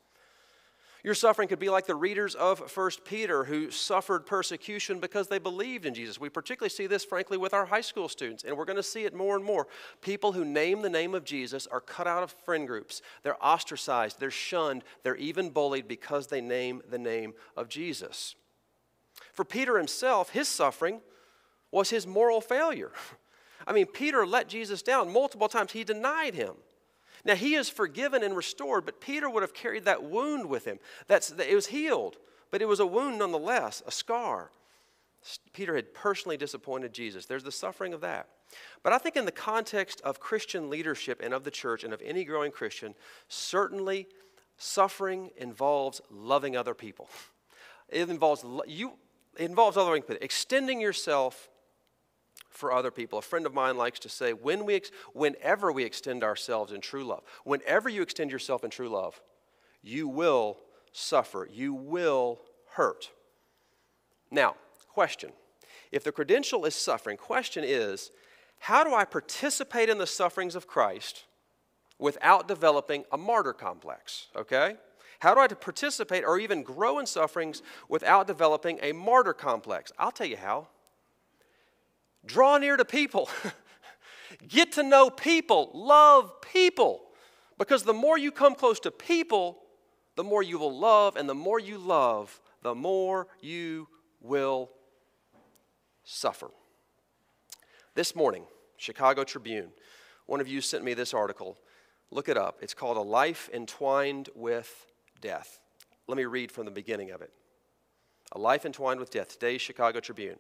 Your 1.05 1.15
suffering 1.15 1.49
could 1.49 1.59
be 1.59 1.69
like 1.69 1.87
the 1.87 1.97
readers 1.97 2.37
of 2.37 2.61
1 2.77 2.91
Peter 3.05 3.43
who 3.45 3.73
suffered 3.73 4.25
persecution 4.25 5.01
because 5.01 5.27
they 5.27 5.41
believed 5.41 5.85
in 5.85 5.95
Jesus. 5.95 6.21
We 6.21 6.29
particularly 6.29 6.71
see 6.71 6.87
this, 6.87 7.05
frankly, 7.05 7.37
with 7.37 7.53
our 7.53 7.67
high 7.67 7.81
school 7.81 8.09
students, 8.09 8.45
and 8.45 8.57
we're 8.57 8.65
going 8.65 8.77
to 8.77 8.85
see 8.85 9.05
it 9.05 9.13
more 9.13 9.35
and 9.35 9.45
more. 9.45 9.67
People 10.01 10.31
who 10.33 10.45
name 10.45 10.81
the 10.81 10.89
name 10.89 11.15
of 11.15 11.25
Jesus 11.25 11.67
are 11.67 11.81
cut 11.81 12.07
out 12.07 12.23
of 12.23 12.31
friend 12.31 12.69
groups, 12.69 13.03
they're 13.25 13.45
ostracized, 13.45 14.21
they're 14.21 14.31
shunned, 14.31 14.85
they're 15.03 15.17
even 15.17 15.51
bullied 15.51 15.89
because 15.89 16.29
they 16.29 16.41
name 16.41 16.83
the 16.89 16.99
name 16.99 17.35
of 17.57 17.69
Jesus. 17.69 18.37
For 19.33 19.45
Peter 19.45 19.79
himself, 19.79 20.31
his 20.31 20.47
suffering 20.47 21.01
was 21.73 21.91
his 21.91 22.07
moral 22.07 22.41
failure. 22.41 22.93
I 23.67 23.73
mean, 23.73 23.87
Peter 23.87 24.25
let 24.25 24.49
Jesus 24.49 24.83
down 24.83 25.13
multiple 25.13 25.49
times, 25.49 25.73
he 25.73 25.83
denied 25.83 26.35
him. 26.35 26.55
Now, 27.25 27.35
he 27.35 27.55
is 27.55 27.69
forgiven 27.69 28.23
and 28.23 28.37
restored, 28.37 28.85
but 28.85 29.01
Peter 29.01 29.31
would 29.31 29.43
have 29.43 29.55
carried 29.55 29.85
that 29.85 30.03
wound 30.03 30.47
with 30.47 30.65
him. 30.65 30.79
That's, 31.07 31.31
it 31.31 31.55
was 31.55 31.69
healed, 31.69 32.17
but 32.51 32.63
it 32.63 32.69
was 32.69 32.81
a 32.81 32.87
wound 32.87 33.19
nonetheless, 33.19 33.83
a 33.87 33.93
scar. 33.93 34.51
Peter 35.53 35.77
had 35.77 35.95
personally 35.95 36.37
disappointed 36.37 36.93
Jesus. 36.93 37.27
There's 37.27 37.45
the 37.45 37.53
suffering 37.53 37.95
of 37.95 38.01
that. 38.01 38.29
But 38.83 38.93
I 38.93 38.99
think, 38.99 39.17
in 39.17 39.25
the 39.25 39.33
context 39.33 40.01
of 40.03 40.21
Christian 40.21 40.69
leadership 40.69 41.21
and 41.23 41.33
of 41.33 41.45
the 41.45 41.51
church 41.51 41.85
and 41.85 41.95
of 41.95 42.03
any 42.05 42.25
growing 42.25 42.51
Christian, 42.51 42.95
certainly 43.29 44.09
suffering 44.57 45.31
involves 45.37 46.01
loving 46.11 46.57
other 46.57 46.75
people. 46.75 47.09
It 47.89 48.11
involves 48.11 48.45
you 48.67 48.95
it 49.37 49.45
involves 49.47 49.77
other 49.77 49.99
things, 49.99 50.19
extending 50.21 50.81
yourself 50.81 51.49
for 52.53 52.73
other 52.73 52.91
people. 52.91 53.19
A 53.19 53.23
friend 53.23 53.47
of 53.47 53.55
mine 53.55 53.77
likes 53.77 53.99
to 54.01 54.09
say, 54.09 54.33
when 54.33 54.65
we 54.65 54.75
ex- 54.77 54.91
whenever 55.13 55.73
we 55.73 55.85
extend 55.85 56.23
ourselves 56.23 56.73
in 56.73 56.81
true 56.81 57.05
love, 57.05 57.23
whenever 57.45 57.89
you 57.89 58.03
extend 58.03 58.31
yourself 58.31 58.63
in 58.63 58.71
true 58.71 58.89
love, 58.89 59.21
you 59.83 60.07
will 60.07 60.59
suffer, 60.93 61.49
you 61.51 61.75
will 61.75 62.41
hurt. 62.75 63.11
Now, 64.31 64.57
question. 64.89 65.33
If 65.91 66.05
the 66.05 66.13
credential 66.13 66.65
is 66.65 66.75
suffering, 66.75 67.17
question 67.17 67.65
is, 67.67 68.11
how 68.59 68.85
do 68.85 68.95
I 68.95 69.05
participate 69.05 69.89
in 69.89 69.99
the 69.99 70.07
sufferings 70.07 70.55
of 70.55 70.67
Christ 70.67 71.25
without 71.99 72.49
developing 72.49 73.05
a 73.11 73.19
martyr 73.19 73.53
complex? 73.53 74.29
Okay? 74.37 74.77
How 75.19 75.35
do 75.35 75.41
I 75.41 75.49
participate 75.49 76.25
or 76.25 76.39
even 76.39 76.63
grow 76.63 76.99
in 76.99 77.07
sufferings 77.07 77.63
without 77.89 78.27
developing 78.27 78.79
a 78.83 78.93
martyr 78.93 79.33
complex? 79.33 79.93
I'll 79.99 80.11
tell 80.11 80.27
you 80.27 80.37
how. 80.37 80.69
Draw 82.25 82.59
near 82.59 82.77
to 82.77 82.85
people. 82.85 83.29
Get 84.49 84.73
to 84.73 84.83
know 84.83 85.11
people. 85.11 85.71
Love 85.75 86.41
people. 86.41 87.03
Because 87.59 87.83
the 87.83 87.93
more 87.93 88.19
you 88.19 88.33
come 88.33 88.55
close 88.55 88.81
to 88.81 88.91
people, 88.91 89.59
the 90.17 90.25
more 90.25 90.43
you 90.43 90.59
will 90.59 90.77
love, 90.77 91.17
and 91.17 91.29
the 91.29 91.35
more 91.35 91.59
you 91.59 91.79
love, 91.79 92.41
the 92.63 92.75
more 92.75 93.27
you 93.41 93.89
will 94.21 94.71
suffer. 96.05 96.51
This 97.95 98.15
morning, 98.15 98.45
Chicago 98.77 99.25
Tribune, 99.25 99.73
one 100.27 100.41
of 100.41 100.49
you 100.49 100.61
sent 100.61 100.85
me 100.85 100.95
this 100.95 101.15
article. 101.15 101.59
Look 102.11 102.29
it 102.29 102.37
up. 102.37 102.59
It's 102.63 102.75
called 102.75 102.97
A 102.97 103.01
Life 103.01 103.49
Entwined 103.53 104.29
with 104.35 104.87
Death. 105.21 105.61
Let 106.09 106.17
me 106.17 106.25
read 106.25 106.51
from 106.51 106.65
the 106.65 106.71
beginning 106.71 107.11
of 107.11 107.23
it. 107.23 107.33
A 108.33 108.39
Life 108.39 108.65
Entwined 108.65 109.01
with 109.01 109.11
Death, 109.11 109.29
today's 109.29 109.61
Chicago 109.61 110.01
Tribune. 110.01 110.37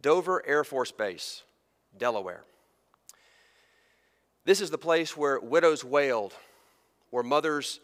Dover 0.00 0.46
Air 0.46 0.64
Force 0.64 0.92
Base, 0.92 1.42
Delaware. 1.96 2.44
This 4.44 4.60
is 4.60 4.70
the 4.70 4.78
place 4.78 5.16
where 5.16 5.40
widows 5.40 5.84
wailed, 5.84 6.34
where 7.10 7.24
mothers 7.24 7.80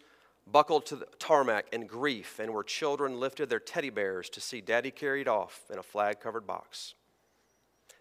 buckled 0.47 0.87
to 0.87 0.97
the 0.97 1.07
tarmac 1.19 1.67
in 1.73 1.87
grief, 1.87 2.39
and 2.39 2.53
where 2.53 2.63
children 2.63 3.19
lifted 3.19 3.49
their 3.49 3.61
teddy 3.61 3.91
bears 3.91 4.29
to 4.31 4.41
see 4.41 4.61
daddy 4.61 4.91
carried 4.91 5.29
off 5.29 5.63
in 5.73 5.79
a 5.79 5.83
flag 5.83 6.21
covered 6.21 6.47
box. 6.47 6.95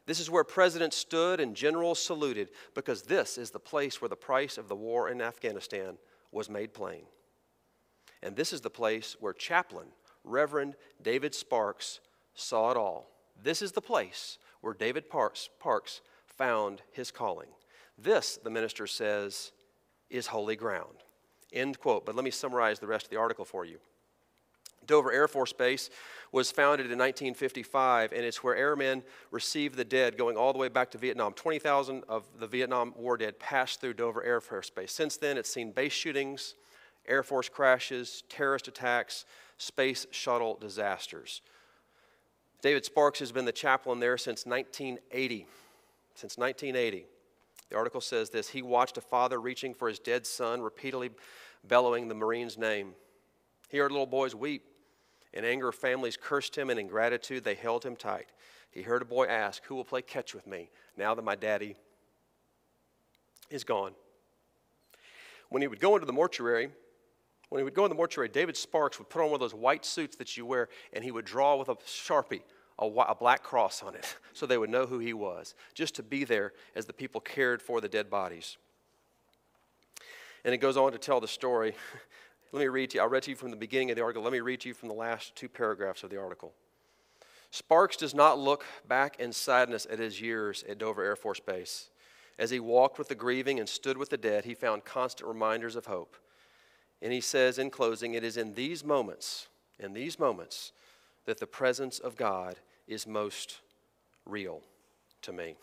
This 0.05 0.19
is 0.19 0.29
where 0.29 0.43
presidents 0.43 0.97
stood 0.97 1.39
and 1.39 1.55
generals 1.55 1.99
saluted, 1.99 2.49
because 2.75 3.03
this 3.03 3.37
is 3.37 3.51
the 3.51 3.59
place 3.59 4.01
where 4.01 4.09
the 4.09 4.15
price 4.15 4.57
of 4.57 4.67
the 4.67 4.75
war 4.75 5.09
in 5.09 5.21
Afghanistan 5.21 5.97
was 6.31 6.49
made 6.49 6.73
plain. 6.73 7.03
And 8.23 8.35
this 8.35 8.53
is 8.53 8.61
the 8.61 8.69
place 8.69 9.15
where 9.19 9.33
chaplain 9.33 9.87
Reverend 10.23 10.75
David 11.01 11.33
Sparks 11.33 11.99
saw 12.35 12.71
it 12.71 12.77
all 12.77 13.07
this 13.43 13.61
is 13.61 13.71
the 13.71 13.81
place 13.81 14.37
where 14.61 14.73
David 14.73 15.05
Sparks, 15.05 15.49
Parks 15.59 16.01
found 16.25 16.81
his 16.91 17.11
calling. 17.11 17.49
This, 17.97 18.37
the 18.43 18.49
minister 18.49 18.87
says, 18.87 19.51
is 20.09 20.27
holy 20.27 20.55
ground. 20.55 21.03
End 21.53 21.79
quote. 21.79 22.05
But 22.05 22.15
let 22.15 22.23
me 22.23 22.31
summarize 22.31 22.79
the 22.79 22.87
rest 22.87 23.05
of 23.05 23.09
the 23.09 23.17
article 23.17 23.45
for 23.45 23.65
you. 23.65 23.77
Dover 24.87 25.11
Air 25.11 25.27
Force 25.27 25.53
Base 25.53 25.89
was 26.31 26.51
founded 26.51 26.87
in 26.87 26.97
1955, 26.97 28.13
and 28.13 28.23
it's 28.23 28.43
where 28.43 28.55
airmen 28.55 29.03
received 29.29 29.75
the 29.75 29.85
dead 29.85 30.17
going 30.17 30.37
all 30.37 30.53
the 30.53 30.59
way 30.59 30.69
back 30.69 30.89
to 30.91 30.97
Vietnam. 30.97 31.33
20,000 31.33 32.03
of 32.09 32.25
the 32.39 32.47
Vietnam 32.47 32.93
War 32.97 33.17
dead 33.17 33.37
passed 33.39 33.79
through 33.79 33.93
Dover 33.93 34.23
Air 34.23 34.41
Force 34.41 34.69
Base. 34.69 34.91
Since 34.91 35.17
then, 35.17 35.37
it's 35.37 35.53
seen 35.53 35.71
base 35.71 35.93
shootings, 35.93 36.55
Air 37.07 37.23
Force 37.23 37.49
crashes, 37.49 38.23
terrorist 38.29 38.67
attacks, 38.67 39.25
space 39.57 40.07
shuttle 40.11 40.57
disasters. 40.59 41.41
David 42.61 42.85
Sparks 42.85 43.19
has 43.19 43.31
been 43.31 43.45
the 43.45 43.51
chaplain 43.51 43.99
there 43.99 44.17
since 44.17 44.45
1980. 44.45 45.47
Since 46.13 46.37
1980. 46.37 47.05
The 47.69 47.75
article 47.75 48.01
says 48.01 48.29
this 48.29 48.49
He 48.49 48.61
watched 48.61 48.97
a 48.97 49.01
father 49.01 49.39
reaching 49.39 49.73
for 49.73 49.87
his 49.87 49.99
dead 49.99 50.27
son, 50.27 50.61
repeatedly 50.61 51.11
bellowing 51.63 52.07
the 52.07 52.15
Marine's 52.15 52.57
name. 52.57 52.93
He 53.69 53.77
heard 53.77 53.91
little 53.91 54.05
boys 54.05 54.35
weep. 54.35 54.65
In 55.33 55.45
anger, 55.45 55.71
families 55.71 56.17
cursed 56.17 56.57
him, 56.57 56.69
and 56.69 56.79
in 56.79 56.87
gratitude, 56.87 57.43
they 57.43 57.55
held 57.55 57.85
him 57.85 57.95
tight. 57.95 58.27
He 58.69 58.81
heard 58.81 59.01
a 59.01 59.05
boy 59.05 59.25
ask, 59.25 59.63
Who 59.65 59.75
will 59.75 59.85
play 59.85 60.01
catch 60.01 60.35
with 60.35 60.45
me 60.45 60.69
now 60.97 61.15
that 61.15 61.23
my 61.23 61.35
daddy 61.35 61.75
is 63.49 63.63
gone? 63.63 63.93
When 65.49 65.61
he 65.61 65.67
would 65.67 65.79
go 65.79 65.95
into 65.95 66.05
the 66.05 66.13
mortuary, 66.13 66.69
when 67.51 67.59
he 67.59 67.65
would 67.65 67.73
go 67.73 67.83
in 67.83 67.89
the 67.89 67.95
mortuary, 67.95 68.29
David 68.29 68.55
Sparks 68.55 68.97
would 68.97 69.09
put 69.09 69.21
on 69.21 69.25
one 69.25 69.33
of 69.33 69.41
those 69.41 69.53
white 69.53 69.83
suits 69.83 70.15
that 70.15 70.37
you 70.37 70.45
wear, 70.45 70.69
and 70.93 71.03
he 71.03 71.11
would 71.11 71.25
draw 71.25 71.57
with 71.57 71.67
a 71.67 71.75
sharpie 71.75 72.43
a, 72.79 72.85
a, 72.85 73.13
black 73.13 73.43
cross 73.43 73.83
on 73.83 73.93
it 73.93 74.15
so 74.33 74.45
they 74.45 74.57
would 74.57 74.69
know 74.69 74.85
who 74.85 74.99
he 74.99 75.11
was, 75.11 75.53
just 75.73 75.93
to 75.95 76.03
be 76.03 76.23
there 76.23 76.53
as 76.77 76.85
the 76.85 76.93
people 76.93 77.19
cared 77.19 77.61
for 77.61 77.81
the 77.81 77.89
dead 77.89 78.09
bodies. 78.09 78.55
And 80.45 80.53
it 80.53 80.59
goes 80.59 80.77
on 80.77 80.93
to 80.93 80.97
tell 80.97 81.19
the 81.19 81.27
story. 81.27 81.75
Let 82.53 82.61
me 82.61 82.67
read 82.69 82.91
to 82.91 82.99
you. 82.99 83.03
I 83.03 83.07
read 83.07 83.23
to 83.23 83.31
you 83.31 83.35
from 83.35 83.51
the 83.51 83.57
beginning 83.57 83.91
of 83.91 83.97
the 83.97 84.01
article. 84.01 84.23
Let 84.23 84.31
me 84.31 84.39
read 84.39 84.61
to 84.61 84.69
you 84.69 84.73
from 84.73 84.87
the 84.87 84.95
last 84.95 85.35
two 85.35 85.49
paragraphs 85.49 86.03
of 86.03 86.09
the 86.09 86.21
article. 86.21 86.53
Sparks 87.51 87.97
does 87.97 88.15
not 88.15 88.39
look 88.39 88.63
back 88.87 89.19
in 89.19 89.33
sadness 89.33 89.85
at 89.91 89.99
his 89.99 90.21
years 90.21 90.63
at 90.69 90.77
Dover 90.77 91.03
Air 91.03 91.17
Force 91.17 91.41
Base. 91.41 91.89
As 92.39 92.49
he 92.49 92.61
walked 92.61 92.97
with 92.97 93.09
the 93.09 93.15
grieving 93.15 93.59
and 93.59 93.67
stood 93.67 93.97
with 93.97 94.09
the 94.09 94.17
dead, 94.17 94.45
he 94.45 94.53
found 94.53 94.85
constant 94.85 95.27
reminders 95.27 95.75
of 95.75 95.87
hope. 95.87 96.15
And 97.01 97.11
he 97.11 97.21
says 97.21 97.57
in 97.57 97.69
closing, 97.69 98.13
it 98.13 98.23
is 98.23 98.37
in 98.37 98.53
these 98.53 98.83
moments, 98.83 99.47
in 99.79 99.93
these 99.93 100.19
moments, 100.19 100.71
that 101.25 101.39
the 101.39 101.47
presence 101.47 101.99
of 101.99 102.15
God 102.15 102.55
is 102.87 103.07
most 103.07 103.59
real 104.25 104.61
to 105.23 105.31
me. 105.31 105.55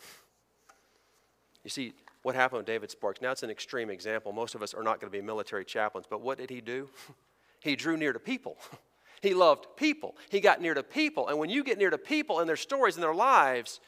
You 1.65 1.71
see, 1.71 1.93
what 2.23 2.35
happened 2.35 2.59
with 2.59 2.67
David 2.67 2.91
Sparks? 2.91 3.21
Now 3.21 3.31
it's 3.31 3.43
an 3.43 3.51
extreme 3.51 3.91
example. 3.91 4.33
Most 4.33 4.55
of 4.55 4.63
us 4.63 4.75
are 4.75 4.83
not 4.83 5.01
going 5.01 5.13
to 5.13 5.17
be 5.17 5.25
military 5.25 5.65
chaplains, 5.65 6.07
but 6.09 6.21
what 6.21 6.39
did 6.39 6.51
he 6.51 6.61
do? 6.61 6.89
he 7.61 7.77
drew 7.77 7.97
near 7.97 8.13
to 8.13 8.19
people. 8.19 8.57
he 9.23 9.35
loved 9.35 9.67
people. 9.77 10.17
He 10.31 10.41
got 10.41 10.61
near 10.61 10.75
to 10.75 10.83
people. 10.83 11.29
And 11.29 11.39
when 11.39 11.51
you 11.51 11.63
get 11.63 11.79
near 11.79 11.91
to 11.91 11.99
people 11.99 12.41
and 12.41 12.49
their 12.49 12.57
stories 12.57 12.97
and 12.97 13.03
their 13.03 13.15
lives, 13.15 13.81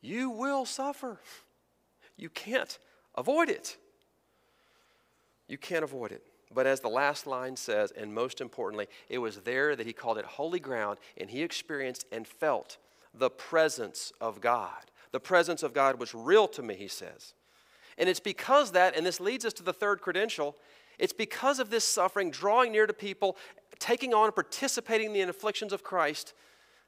you 0.00 0.30
will 0.30 0.66
suffer. 0.66 1.20
You 2.16 2.28
can't 2.30 2.78
avoid 3.14 3.48
it. 3.48 3.76
You 5.46 5.58
can't 5.58 5.84
avoid 5.84 6.12
it. 6.12 6.22
But 6.54 6.66
as 6.66 6.80
the 6.80 6.88
last 6.88 7.26
line 7.26 7.56
says, 7.56 7.92
and 7.92 8.14
most 8.14 8.40
importantly, 8.40 8.86
it 9.08 9.18
was 9.18 9.38
there 9.38 9.76
that 9.76 9.86
he 9.86 9.92
called 9.92 10.18
it 10.18 10.24
holy 10.24 10.60
ground, 10.60 10.98
and 11.16 11.30
he 11.30 11.42
experienced 11.42 12.06
and 12.10 12.26
felt 12.26 12.78
the 13.14 13.30
presence 13.30 14.12
of 14.20 14.40
God. 14.40 14.90
The 15.12 15.20
presence 15.20 15.62
of 15.62 15.74
God 15.74 15.98
was 16.00 16.14
real 16.14 16.48
to 16.48 16.62
me, 16.62 16.74
he 16.74 16.88
says. 16.88 17.34
And 17.96 18.08
it's 18.08 18.20
because 18.20 18.72
that, 18.72 18.96
and 18.96 19.04
this 19.04 19.20
leads 19.20 19.44
us 19.44 19.52
to 19.54 19.62
the 19.62 19.72
third 19.72 20.00
credential, 20.00 20.56
it's 20.98 21.12
because 21.12 21.58
of 21.58 21.70
this 21.70 21.84
suffering, 21.84 22.30
drawing 22.30 22.72
near 22.72 22.86
to 22.86 22.92
people, 22.92 23.36
taking 23.78 24.14
on 24.14 24.26
and 24.26 24.34
participating 24.34 25.08
in 25.08 25.12
the 25.12 25.30
afflictions 25.30 25.72
of 25.72 25.82
Christ, 25.82 26.34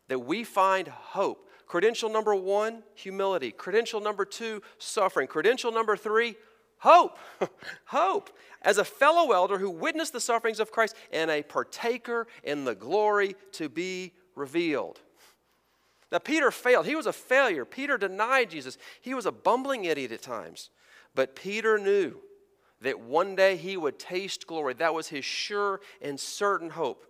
that 0.08 0.20
we 0.20 0.42
find 0.44 0.88
hope. 0.88 1.48
Credential 1.66 2.10
number 2.10 2.34
one, 2.34 2.82
humility. 2.94 3.52
Credential 3.52 4.00
number 4.00 4.24
two, 4.24 4.60
suffering. 4.78 5.28
Credential 5.28 5.70
number 5.70 5.96
three, 5.96 6.34
hope. 6.80 7.18
hope. 7.86 8.30
As 8.62 8.78
a 8.78 8.84
fellow 8.84 9.32
elder 9.32 9.58
who 9.58 9.70
witnessed 9.70 10.12
the 10.12 10.20
sufferings 10.20 10.60
of 10.60 10.70
Christ 10.70 10.96
and 11.12 11.30
a 11.30 11.42
partaker 11.42 12.26
in 12.42 12.64
the 12.64 12.74
glory 12.74 13.36
to 13.52 13.68
be 13.68 14.12
revealed. 14.34 15.00
Now, 16.12 16.18
Peter 16.18 16.50
failed. 16.50 16.86
He 16.86 16.96
was 16.96 17.06
a 17.06 17.12
failure. 17.12 17.64
Peter 17.64 17.96
denied 17.96 18.50
Jesus. 18.50 18.76
He 19.00 19.14
was 19.14 19.26
a 19.26 19.32
bumbling 19.32 19.84
idiot 19.84 20.12
at 20.12 20.22
times. 20.22 20.70
But 21.14 21.36
Peter 21.36 21.78
knew 21.78 22.16
that 22.80 23.00
one 23.00 23.36
day 23.36 23.56
he 23.56 23.76
would 23.76 23.98
taste 23.98 24.46
glory. 24.46 24.74
That 24.74 24.94
was 24.94 25.08
his 25.08 25.24
sure 25.24 25.80
and 26.02 26.18
certain 26.18 26.70
hope. 26.70 27.06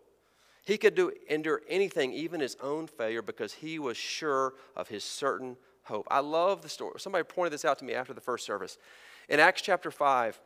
He 0.64 0.76
could 0.76 0.94
do, 0.94 1.12
endure 1.28 1.62
anything, 1.68 2.12
even 2.12 2.40
his 2.40 2.56
own 2.62 2.86
failure, 2.86 3.22
because 3.22 3.54
he 3.54 3.78
was 3.78 3.96
sure 3.96 4.54
of 4.76 4.88
his 4.88 5.02
certain 5.02 5.56
hope. 5.90 6.08
I 6.10 6.20
love 6.20 6.62
the 6.62 6.68
story. 6.68 6.94
Somebody 6.98 7.24
pointed 7.24 7.52
this 7.52 7.66
out 7.66 7.78
to 7.80 7.84
me 7.84 7.92
after 7.92 8.14
the 8.14 8.20
first 8.20 8.46
service. 8.46 8.78
In 9.28 9.38
Acts 9.38 9.60
chapter 9.60 9.90
5, 9.90 10.40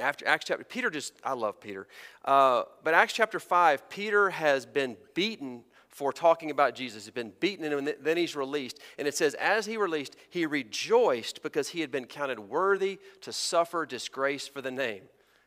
after 0.00 0.26
Acts 0.26 0.46
chapter, 0.46 0.64
Peter 0.64 0.90
just, 0.90 1.12
I 1.22 1.34
love 1.34 1.60
Peter. 1.60 1.86
Uh, 2.24 2.62
but 2.82 2.94
Acts 2.94 3.12
chapter 3.12 3.38
5, 3.38 3.90
Peter 3.90 4.30
has 4.30 4.64
been 4.64 4.96
beaten 5.14 5.64
for 5.88 6.12
talking 6.12 6.50
about 6.50 6.74
Jesus. 6.74 7.04
He's 7.04 7.14
been 7.14 7.32
beaten 7.38 7.72
and 7.72 7.94
then 8.00 8.16
he's 8.16 8.34
released. 8.34 8.80
And 8.98 9.06
it 9.06 9.14
says, 9.14 9.34
as 9.34 9.66
he 9.66 9.76
released, 9.76 10.16
he 10.30 10.46
rejoiced 10.46 11.42
because 11.42 11.68
he 11.68 11.80
had 11.80 11.92
been 11.92 12.06
counted 12.06 12.40
worthy 12.40 12.98
to 13.20 13.32
suffer 13.32 13.86
disgrace 13.86 14.48
for 14.48 14.60
the 14.60 14.72
name. 14.72 15.02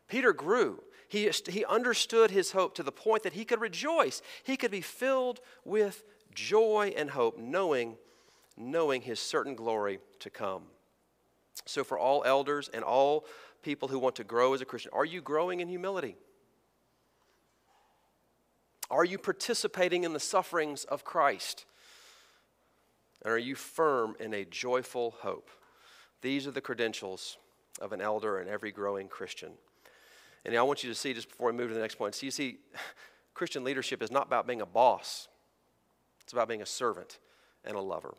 Peter 0.08 0.32
grew. 0.32 0.82
He, 1.10 1.30
he 1.50 1.66
understood 1.66 2.32
his 2.32 2.52
hope 2.52 2.76
to 2.76 2.84
the 2.84 2.92
point 2.92 3.24
that 3.24 3.34
he 3.34 3.46
could 3.46 3.62
rejoice. 3.62 4.22
He 4.44 4.58
could 4.58 4.72
be 4.72 4.82
filled 4.82 5.42
with 5.66 6.04
joy 6.34 6.94
and 6.96 7.10
hope, 7.10 7.38
knowing, 7.38 7.98
knowing 8.58 9.02
his 9.02 9.20
certain 9.20 9.56
glory 9.56 10.00
to 10.20 10.30
come. 10.30 10.64
So, 11.66 11.84
for 11.84 11.98
all 11.98 12.24
elders 12.26 12.70
and 12.74 12.84
all 12.84 13.26
people 13.62 13.88
who 13.88 14.00
want 14.00 14.16
to 14.16 14.24
grow 14.24 14.54
as 14.54 14.62
a 14.62 14.66
Christian, 14.66 14.92
are 14.94 15.06
you 15.06 15.22
growing 15.22 15.60
in 15.60 15.68
humility? 15.68 16.16
Are 18.90 19.06
you 19.06 19.18
participating 19.18 20.04
in 20.04 20.14
the 20.14 20.20
sufferings 20.20 20.86
of 20.86 21.04
Christ? 21.04 21.66
And 23.24 23.34
are 23.34 23.38
you 23.38 23.56
firm 23.56 24.16
in 24.20 24.34
a 24.34 24.46
joyful 24.46 25.16
hope? 25.20 25.50
These 26.22 26.48
are 26.48 26.52
the 26.52 26.62
credentials 26.62 27.38
of 27.82 27.92
an 27.92 28.02
elder 28.02 28.40
and 28.40 28.50
every 28.50 28.72
growing 28.72 29.08
Christian. 29.08 29.52
And 30.46 30.56
I 30.56 30.62
want 30.62 30.84
you 30.84 30.90
to 30.90 30.96
see, 30.96 31.14
just 31.14 31.30
before 31.30 31.52
we 31.52 31.58
move 31.58 31.68
to 31.70 31.74
the 31.74 31.82
next 31.82 31.96
point, 31.96 32.16
see, 32.16 32.28
you 32.28 32.32
see, 32.32 32.60
Christian 33.34 33.64
leadership 33.64 34.02
is 34.02 34.10
not 34.10 34.28
about 34.28 34.48
being 34.48 34.62
a 34.62 34.66
boss, 34.66 35.28
it's 36.22 36.34
about 36.34 36.48
being 36.48 36.62
a 36.62 36.66
servant 36.66 37.20
and 37.66 37.76
a 37.76 37.82
lover. 37.82 38.16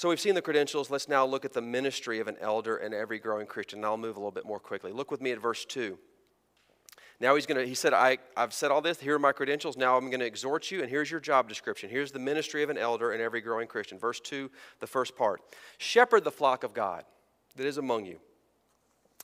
So 0.00 0.08
we've 0.08 0.18
seen 0.18 0.34
the 0.34 0.40
credentials. 0.40 0.88
Let's 0.88 1.10
now 1.10 1.26
look 1.26 1.44
at 1.44 1.52
the 1.52 1.60
ministry 1.60 2.20
of 2.20 2.26
an 2.26 2.38
elder 2.40 2.78
and 2.78 2.94
every 2.94 3.18
growing 3.18 3.46
Christian. 3.46 3.80
And 3.80 3.84
I'll 3.84 3.98
move 3.98 4.16
a 4.16 4.18
little 4.18 4.30
bit 4.30 4.46
more 4.46 4.58
quickly. 4.58 4.92
Look 4.92 5.10
with 5.10 5.20
me 5.20 5.30
at 5.30 5.38
verse 5.38 5.66
2. 5.66 5.98
Now 7.20 7.34
he's 7.34 7.44
going 7.44 7.60
to, 7.60 7.66
he 7.66 7.74
said, 7.74 7.92
I, 7.92 8.16
I've 8.34 8.54
said 8.54 8.70
all 8.70 8.80
this. 8.80 8.98
Here 8.98 9.16
are 9.16 9.18
my 9.18 9.32
credentials. 9.32 9.76
Now 9.76 9.98
I'm 9.98 10.08
going 10.08 10.20
to 10.20 10.26
exhort 10.26 10.70
you, 10.70 10.80
and 10.80 10.88
here's 10.88 11.10
your 11.10 11.20
job 11.20 11.50
description. 11.50 11.90
Here's 11.90 12.12
the 12.12 12.18
ministry 12.18 12.62
of 12.62 12.70
an 12.70 12.78
elder 12.78 13.12
and 13.12 13.20
every 13.20 13.42
growing 13.42 13.68
Christian. 13.68 13.98
Verse 13.98 14.20
2, 14.20 14.50
the 14.78 14.86
first 14.86 15.18
part 15.18 15.42
Shepherd 15.76 16.24
the 16.24 16.30
flock 16.30 16.64
of 16.64 16.72
God 16.72 17.04
that 17.56 17.66
is 17.66 17.76
among 17.76 18.06
you, 18.06 18.20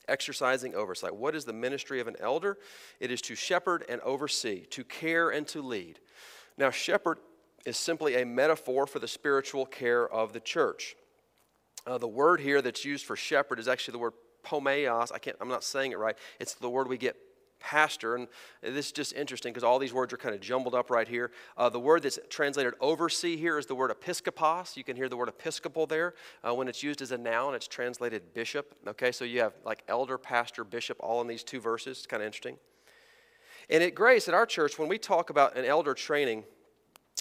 exercising 0.09 0.75
oversight. 0.75 1.17
What 1.17 1.35
is 1.35 1.47
the 1.47 1.55
ministry 1.55 2.01
of 2.01 2.07
an 2.07 2.17
elder? 2.21 2.59
It 3.01 3.11
is 3.11 3.23
to 3.23 3.35
shepherd 3.35 3.87
and 3.89 4.03
oversee, 4.03 4.67
to 4.67 4.85
care 4.85 5.31
and 5.31 5.49
to 5.49 5.63
lead. 5.63 6.01
Now, 6.59 6.71
shepherd 6.71 7.17
is 7.67 7.77
simply 7.77 8.23
a 8.23 8.25
metaphor 8.25 8.87
for 8.87 8.99
the 8.99 9.09
spiritual 9.09 9.67
care 9.67 10.09
of 10.09 10.33
the 10.33 10.41
church. 10.41 10.97
Uh, 11.87 11.99
the 11.99 12.09
word 12.09 12.41
here 12.41 12.63
that's 12.63 12.85
used 12.85 13.05
for 13.05 13.17
shepherd 13.17 13.59
is 13.59 13.69
actually 13.69 13.93
the 13.93 13.99
word 13.99 14.15
poimeos. 14.45 15.13
I 15.13 15.19
can't, 15.19 15.37
I'm 15.41 15.49
not 15.49 15.65
saying 15.65 15.93
it 15.93 15.99
right. 15.99 16.17
It's 16.41 16.55
the 16.55 16.71
word 16.71 16.89
we 16.89 16.97
get 16.97 17.17
pastor, 17.59 18.15
and 18.15 18.29
this 18.63 18.87
is 18.87 18.93
just 18.93 19.13
interesting 19.15 19.53
because 19.53 19.65
all 19.65 19.79
these 19.79 19.93
words 19.93 20.13
are 20.13 20.17
kind 20.17 20.35
of 20.35 20.41
jumbled 20.41 20.75
up 20.75 20.91
right 20.91 21.09
here. 21.09 21.33
Uh, 21.57 21.69
the 21.69 21.81
word 21.81 22.03
that's 22.03 22.19
translated 22.29 22.75
oversee 22.81 23.37
here 23.37 23.59
is 23.59 23.67
the 23.67 23.75
word 23.75 23.91
episkopos. 23.91 24.77
You 24.77 24.85
can 24.85 24.95
hear 24.95 25.09
the 25.09 25.17
word 25.17 25.29
episcopal 25.29 25.87
there. 25.87 26.15
Uh, 26.47 26.55
when 26.55 26.69
it's 26.69 26.83
used 26.83 27.03
as 27.03 27.11
a 27.11 27.19
noun, 27.19 27.55
it's 27.55 27.67
translated 27.67 28.35
bishop. 28.35 28.75
Okay, 28.87 29.11
so 29.11 29.25
you 29.25 29.41
have 29.41 29.55
like 29.65 29.83
elder, 29.89 30.19
pastor, 30.19 30.63
bishop, 30.63 30.99
all 31.01 31.21
in 31.21 31.27
these 31.27 31.43
two 31.43 31.61
verses. 31.61 31.99
It's 31.99 32.07
kind 32.07 32.23
of 32.23 32.27
interesting. 32.27 32.59
And 33.69 33.83
at 33.83 33.95
Grace, 33.97 34.29
at 34.29 34.35
our 34.35 34.47
church, 34.47 34.79
when 34.79 34.89
we 34.89 34.99
talk 34.99 35.31
about 35.31 35.57
an 35.57 35.65
elder 35.65 35.95
training, 35.95 36.45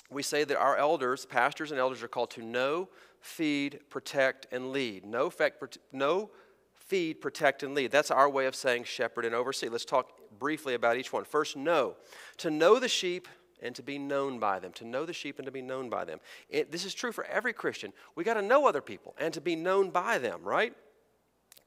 we 0.10 0.24
say 0.24 0.44
that 0.44 0.58
our 0.58 0.78
elders, 0.78 1.26
pastors 1.26 1.72
and 1.72 1.80
elders, 1.80 2.04
are 2.04 2.08
called 2.08 2.32
to 2.32 2.44
know, 2.44 2.90
feed, 3.20 3.80
protect, 3.90 4.48
and 4.52 4.72
lead. 4.72 5.06
Know, 5.06 5.30
fact, 5.30 5.78
know 5.92 6.30
feed, 6.76 7.20
protect, 7.20 7.64
and 7.64 7.74
lead. 7.74 7.92
That's 7.92 8.12
our 8.12 8.30
way 8.30 8.46
of 8.46 8.56
saying 8.56 8.84
shepherd 8.84 9.26
and 9.26 9.34
oversee. 9.34 9.70
Let's 9.70 9.86
talk 9.86 10.12
briefly 10.38 10.76
about 10.76 10.98
each 10.98 11.12
one. 11.12 11.24
First, 11.24 11.58
know. 11.58 11.96
To 12.38 12.52
know 12.52 12.80
the 12.80 12.88
sheep 12.88 13.28
and 13.62 13.74
to 13.76 13.82
be 13.82 13.98
known 13.98 14.40
by 14.40 14.60
them. 14.60 14.72
To 14.74 14.86
know 14.86 15.06
the 15.06 15.14
sheep 15.14 15.40
and 15.40 15.46
to 15.46 15.52
be 15.52 15.62
known 15.62 15.90
by 15.90 16.06
them. 16.06 16.20
It, 16.50 16.72
this 16.72 16.86
is 16.86 16.94
true 16.94 17.12
for 17.12 17.24
every 17.26 17.54
Christian. 17.54 17.92
We 18.16 18.24
got 18.24 18.36
to 18.36 18.42
know 18.42 18.68
other 18.68 18.82
people 18.82 19.16
and 19.18 19.34
to 19.34 19.42
be 19.42 19.56
known 19.56 19.90
by 19.90 20.20
them, 20.20 20.44
right? 20.44 20.74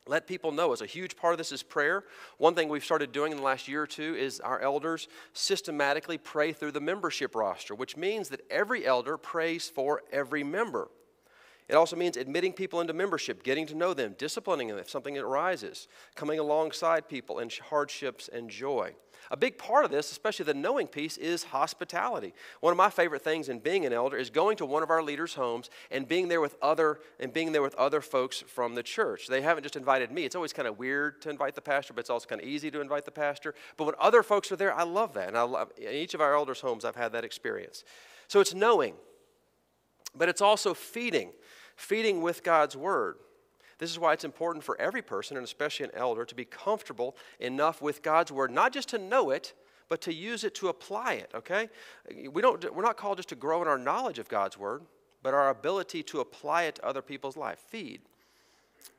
Let 0.08 0.26
people 0.26 0.52
know. 0.52 0.72
As 0.72 0.80
a 0.80 0.86
huge 0.86 1.16
part 1.16 1.34
of 1.34 1.38
this 1.38 1.52
is 1.52 1.62
prayer. 1.62 2.04
One 2.38 2.54
thing 2.54 2.68
we've 2.68 2.84
started 2.84 3.12
doing 3.12 3.30
in 3.30 3.38
the 3.38 3.44
last 3.44 3.68
year 3.68 3.82
or 3.82 3.86
two 3.86 4.16
is 4.16 4.40
our 4.40 4.58
elders 4.58 5.06
systematically 5.34 6.16
pray 6.16 6.52
through 6.52 6.72
the 6.72 6.80
membership 6.80 7.34
roster, 7.34 7.74
which 7.74 7.96
means 7.96 8.30
that 8.30 8.40
every 8.50 8.86
elder 8.86 9.18
prays 9.18 9.68
for 9.68 10.02
every 10.10 10.42
member. 10.42 10.88
It 11.68 11.74
also 11.74 11.96
means 11.96 12.16
admitting 12.16 12.54
people 12.54 12.80
into 12.80 12.94
membership, 12.94 13.42
getting 13.42 13.66
to 13.66 13.74
know 13.74 13.92
them, 13.92 14.14
disciplining 14.16 14.68
them 14.68 14.78
if 14.78 14.88
something 14.88 15.18
arises, 15.18 15.86
coming 16.14 16.38
alongside 16.38 17.08
people 17.08 17.40
in 17.40 17.50
hardships 17.68 18.28
and 18.32 18.48
joy. 18.48 18.94
A 19.30 19.36
big 19.36 19.58
part 19.58 19.84
of 19.84 19.90
this, 19.90 20.10
especially 20.10 20.44
the 20.44 20.54
knowing 20.54 20.86
piece, 20.86 21.16
is 21.16 21.44
hospitality. 21.44 22.34
One 22.60 22.72
of 22.72 22.76
my 22.76 22.90
favorite 22.90 23.22
things 23.22 23.48
in 23.48 23.58
being 23.58 23.84
an 23.84 23.92
elder 23.92 24.16
is 24.16 24.30
going 24.30 24.56
to 24.58 24.66
one 24.66 24.82
of 24.82 24.90
our 24.90 25.02
leaders' 25.02 25.34
homes 25.34 25.70
and 25.90 26.08
being 26.08 26.28
there 26.28 26.40
with 26.40 26.56
other 26.62 27.00
and 27.20 27.32
being 27.32 27.52
there 27.52 27.62
with 27.62 27.74
other 27.74 28.00
folks 28.00 28.40
from 28.40 28.74
the 28.74 28.82
church. 28.82 29.26
They 29.26 29.42
haven't 29.42 29.62
just 29.62 29.76
invited 29.76 30.10
me. 30.10 30.24
It's 30.24 30.36
always 30.36 30.52
kind 30.52 30.68
of 30.68 30.78
weird 30.78 31.20
to 31.22 31.30
invite 31.30 31.54
the 31.54 31.60
pastor, 31.60 31.92
but 31.92 32.00
it's 32.00 32.10
also 32.10 32.26
kind 32.26 32.40
of 32.40 32.48
easy 32.48 32.70
to 32.70 32.80
invite 32.80 33.04
the 33.04 33.10
pastor. 33.10 33.54
But 33.76 33.84
when 33.84 33.94
other 33.98 34.22
folks 34.22 34.50
are 34.52 34.56
there, 34.56 34.74
I 34.74 34.84
love 34.84 35.14
that. 35.14 35.28
And 35.28 35.36
I 35.36 35.42
love, 35.42 35.72
in 35.76 35.92
each 35.92 36.14
of 36.14 36.20
our 36.20 36.34
elders' 36.34 36.60
homes, 36.60 36.84
I've 36.84 36.96
had 36.96 37.12
that 37.12 37.24
experience. 37.24 37.84
So 38.28 38.40
it's 38.40 38.54
knowing, 38.54 38.94
but 40.14 40.28
it's 40.28 40.40
also 40.40 40.74
feeding 40.74 41.32
feeding 41.78 42.20
with 42.20 42.42
God's 42.42 42.76
word. 42.76 43.16
This 43.78 43.90
is 43.90 43.98
why 43.98 44.12
it's 44.12 44.24
important 44.24 44.64
for 44.64 44.80
every 44.80 45.02
person, 45.02 45.36
and 45.36 45.44
especially 45.44 45.84
an 45.84 45.92
elder, 45.94 46.24
to 46.24 46.34
be 46.34 46.44
comfortable 46.44 47.16
enough 47.38 47.80
with 47.80 48.02
God's 48.02 48.32
word, 48.32 48.50
not 48.50 48.72
just 48.72 48.88
to 48.88 48.98
know 48.98 49.30
it, 49.30 49.54
but 49.88 50.00
to 50.02 50.12
use 50.12 50.44
it 50.44 50.54
to 50.56 50.68
apply 50.68 51.14
it, 51.14 51.30
okay? 51.34 51.70
We 52.30 52.42
don't, 52.42 52.74
we're 52.74 52.82
not 52.82 52.96
called 52.96 53.18
just 53.18 53.30
to 53.30 53.36
grow 53.36 53.62
in 53.62 53.68
our 53.68 53.78
knowledge 53.78 54.18
of 54.18 54.28
God's 54.28 54.58
word, 54.58 54.82
but 55.22 55.32
our 55.32 55.48
ability 55.48 56.02
to 56.04 56.20
apply 56.20 56.64
it 56.64 56.74
to 56.76 56.84
other 56.84 57.02
people's 57.02 57.36
life. 57.36 57.58
Feed, 57.58 58.02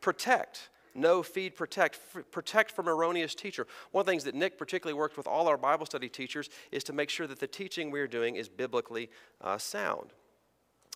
protect. 0.01 0.69
no 0.95 1.23
feed, 1.23 1.55
protect. 1.55 1.99
F- 2.15 2.23
protect 2.31 2.71
from 2.71 2.89
erroneous 2.89 3.35
teacher. 3.35 3.67
One 3.91 4.01
of 4.01 4.05
the 4.05 4.11
things 4.11 4.23
that 4.23 4.35
Nick 4.35 4.57
particularly 4.57 4.97
worked 4.97 5.17
with 5.17 5.27
all 5.27 5.47
our 5.47 5.57
Bible 5.57 5.85
study 5.85 6.09
teachers 6.09 6.49
is 6.71 6.83
to 6.85 6.93
make 6.93 7.09
sure 7.09 7.27
that 7.27 7.39
the 7.39 7.47
teaching 7.47 7.91
we're 7.91 8.07
doing 8.07 8.35
is 8.35 8.49
biblically 8.49 9.09
uh, 9.41 9.57
sound. 9.57 10.13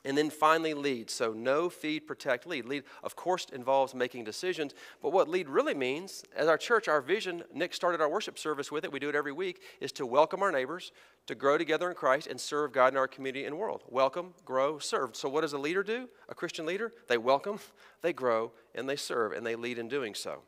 And 0.05 0.17
then 0.17 0.29
finally, 0.29 0.73
lead. 0.73 1.09
So, 1.09 1.31
no 1.31 1.69
feed, 1.69 2.01
protect, 2.01 2.45
lead. 2.45 2.65
Lead, 2.65 2.83
of 3.03 3.15
course, 3.15 3.47
involves 3.53 3.95
making 3.95 4.25
decisions, 4.25 4.73
but 5.01 5.13
what 5.13 5.29
lead 5.29 5.47
really 5.47 5.73
means, 5.73 6.23
as 6.35 6.49
our 6.49 6.57
church, 6.57 6.89
our 6.89 6.99
vision, 6.99 7.43
Nick 7.53 7.73
started 7.73 8.01
our 8.01 8.09
worship 8.09 8.37
service 8.37 8.69
with 8.69 8.83
it, 8.83 8.91
we 8.91 8.99
do 8.99 9.07
it 9.07 9.15
every 9.15 9.31
week, 9.31 9.61
is 9.79 9.93
to 9.93 10.05
welcome 10.05 10.41
our 10.41 10.51
neighbors, 10.51 10.91
to 11.27 11.35
grow 11.35 11.57
together 11.57 11.89
in 11.89 11.95
Christ, 11.95 12.27
and 12.27 12.39
serve 12.39 12.73
God 12.73 12.91
in 12.91 12.97
our 12.97 13.07
community 13.07 13.45
and 13.45 13.57
world. 13.57 13.83
Welcome, 13.87 14.33
grow, 14.43 14.77
serve. 14.77 15.15
So, 15.15 15.29
what 15.29 15.41
does 15.41 15.53
a 15.53 15.57
leader 15.57 15.83
do? 15.83 16.09
A 16.27 16.35
Christian 16.35 16.65
leader? 16.65 16.91
They 17.07 17.17
welcome, 17.17 17.59
they 18.01 18.11
grow, 18.11 18.51
and 18.75 18.89
they 18.89 18.97
serve, 18.97 19.31
and 19.31 19.45
they 19.45 19.55
lead 19.55 19.77
in 19.77 19.87
doing 19.87 20.15
so. 20.15 20.41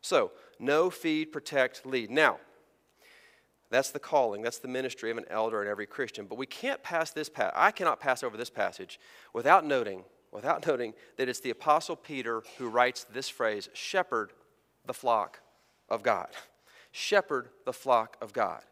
So, 0.00 0.30
no 0.60 0.90
feed, 0.90 1.32
protect, 1.32 1.84
lead. 1.84 2.10
Now, 2.10 2.38
that's 3.70 3.90
the 3.90 3.98
calling, 3.98 4.42
that's 4.42 4.58
the 4.58 4.68
ministry 4.68 5.10
of 5.10 5.18
an 5.18 5.26
elder 5.30 5.60
and 5.60 5.68
every 5.68 5.86
Christian. 5.86 6.26
But 6.26 6.38
we 6.38 6.46
can't 6.46 6.82
pass 6.82 7.12
this 7.12 7.28
pa- 7.28 7.52
I 7.54 7.70
cannot 7.70 8.00
pass 8.00 8.22
over 8.22 8.36
this 8.36 8.50
passage 8.50 8.98
without 9.32 9.64
noting, 9.64 10.04
without 10.32 10.66
noting 10.66 10.94
that 11.16 11.28
it's 11.28 11.40
the 11.40 11.50
apostle 11.50 11.96
Peter 11.96 12.42
who 12.58 12.68
writes 12.68 13.04
this 13.12 13.28
phrase, 13.28 13.68
shepherd 13.72 14.32
the 14.86 14.94
flock 14.94 15.40
of 15.88 16.02
God. 16.02 16.28
Shepherd 16.92 17.50
the 17.64 17.72
flock 17.72 18.16
of 18.20 18.32
God. 18.32 18.62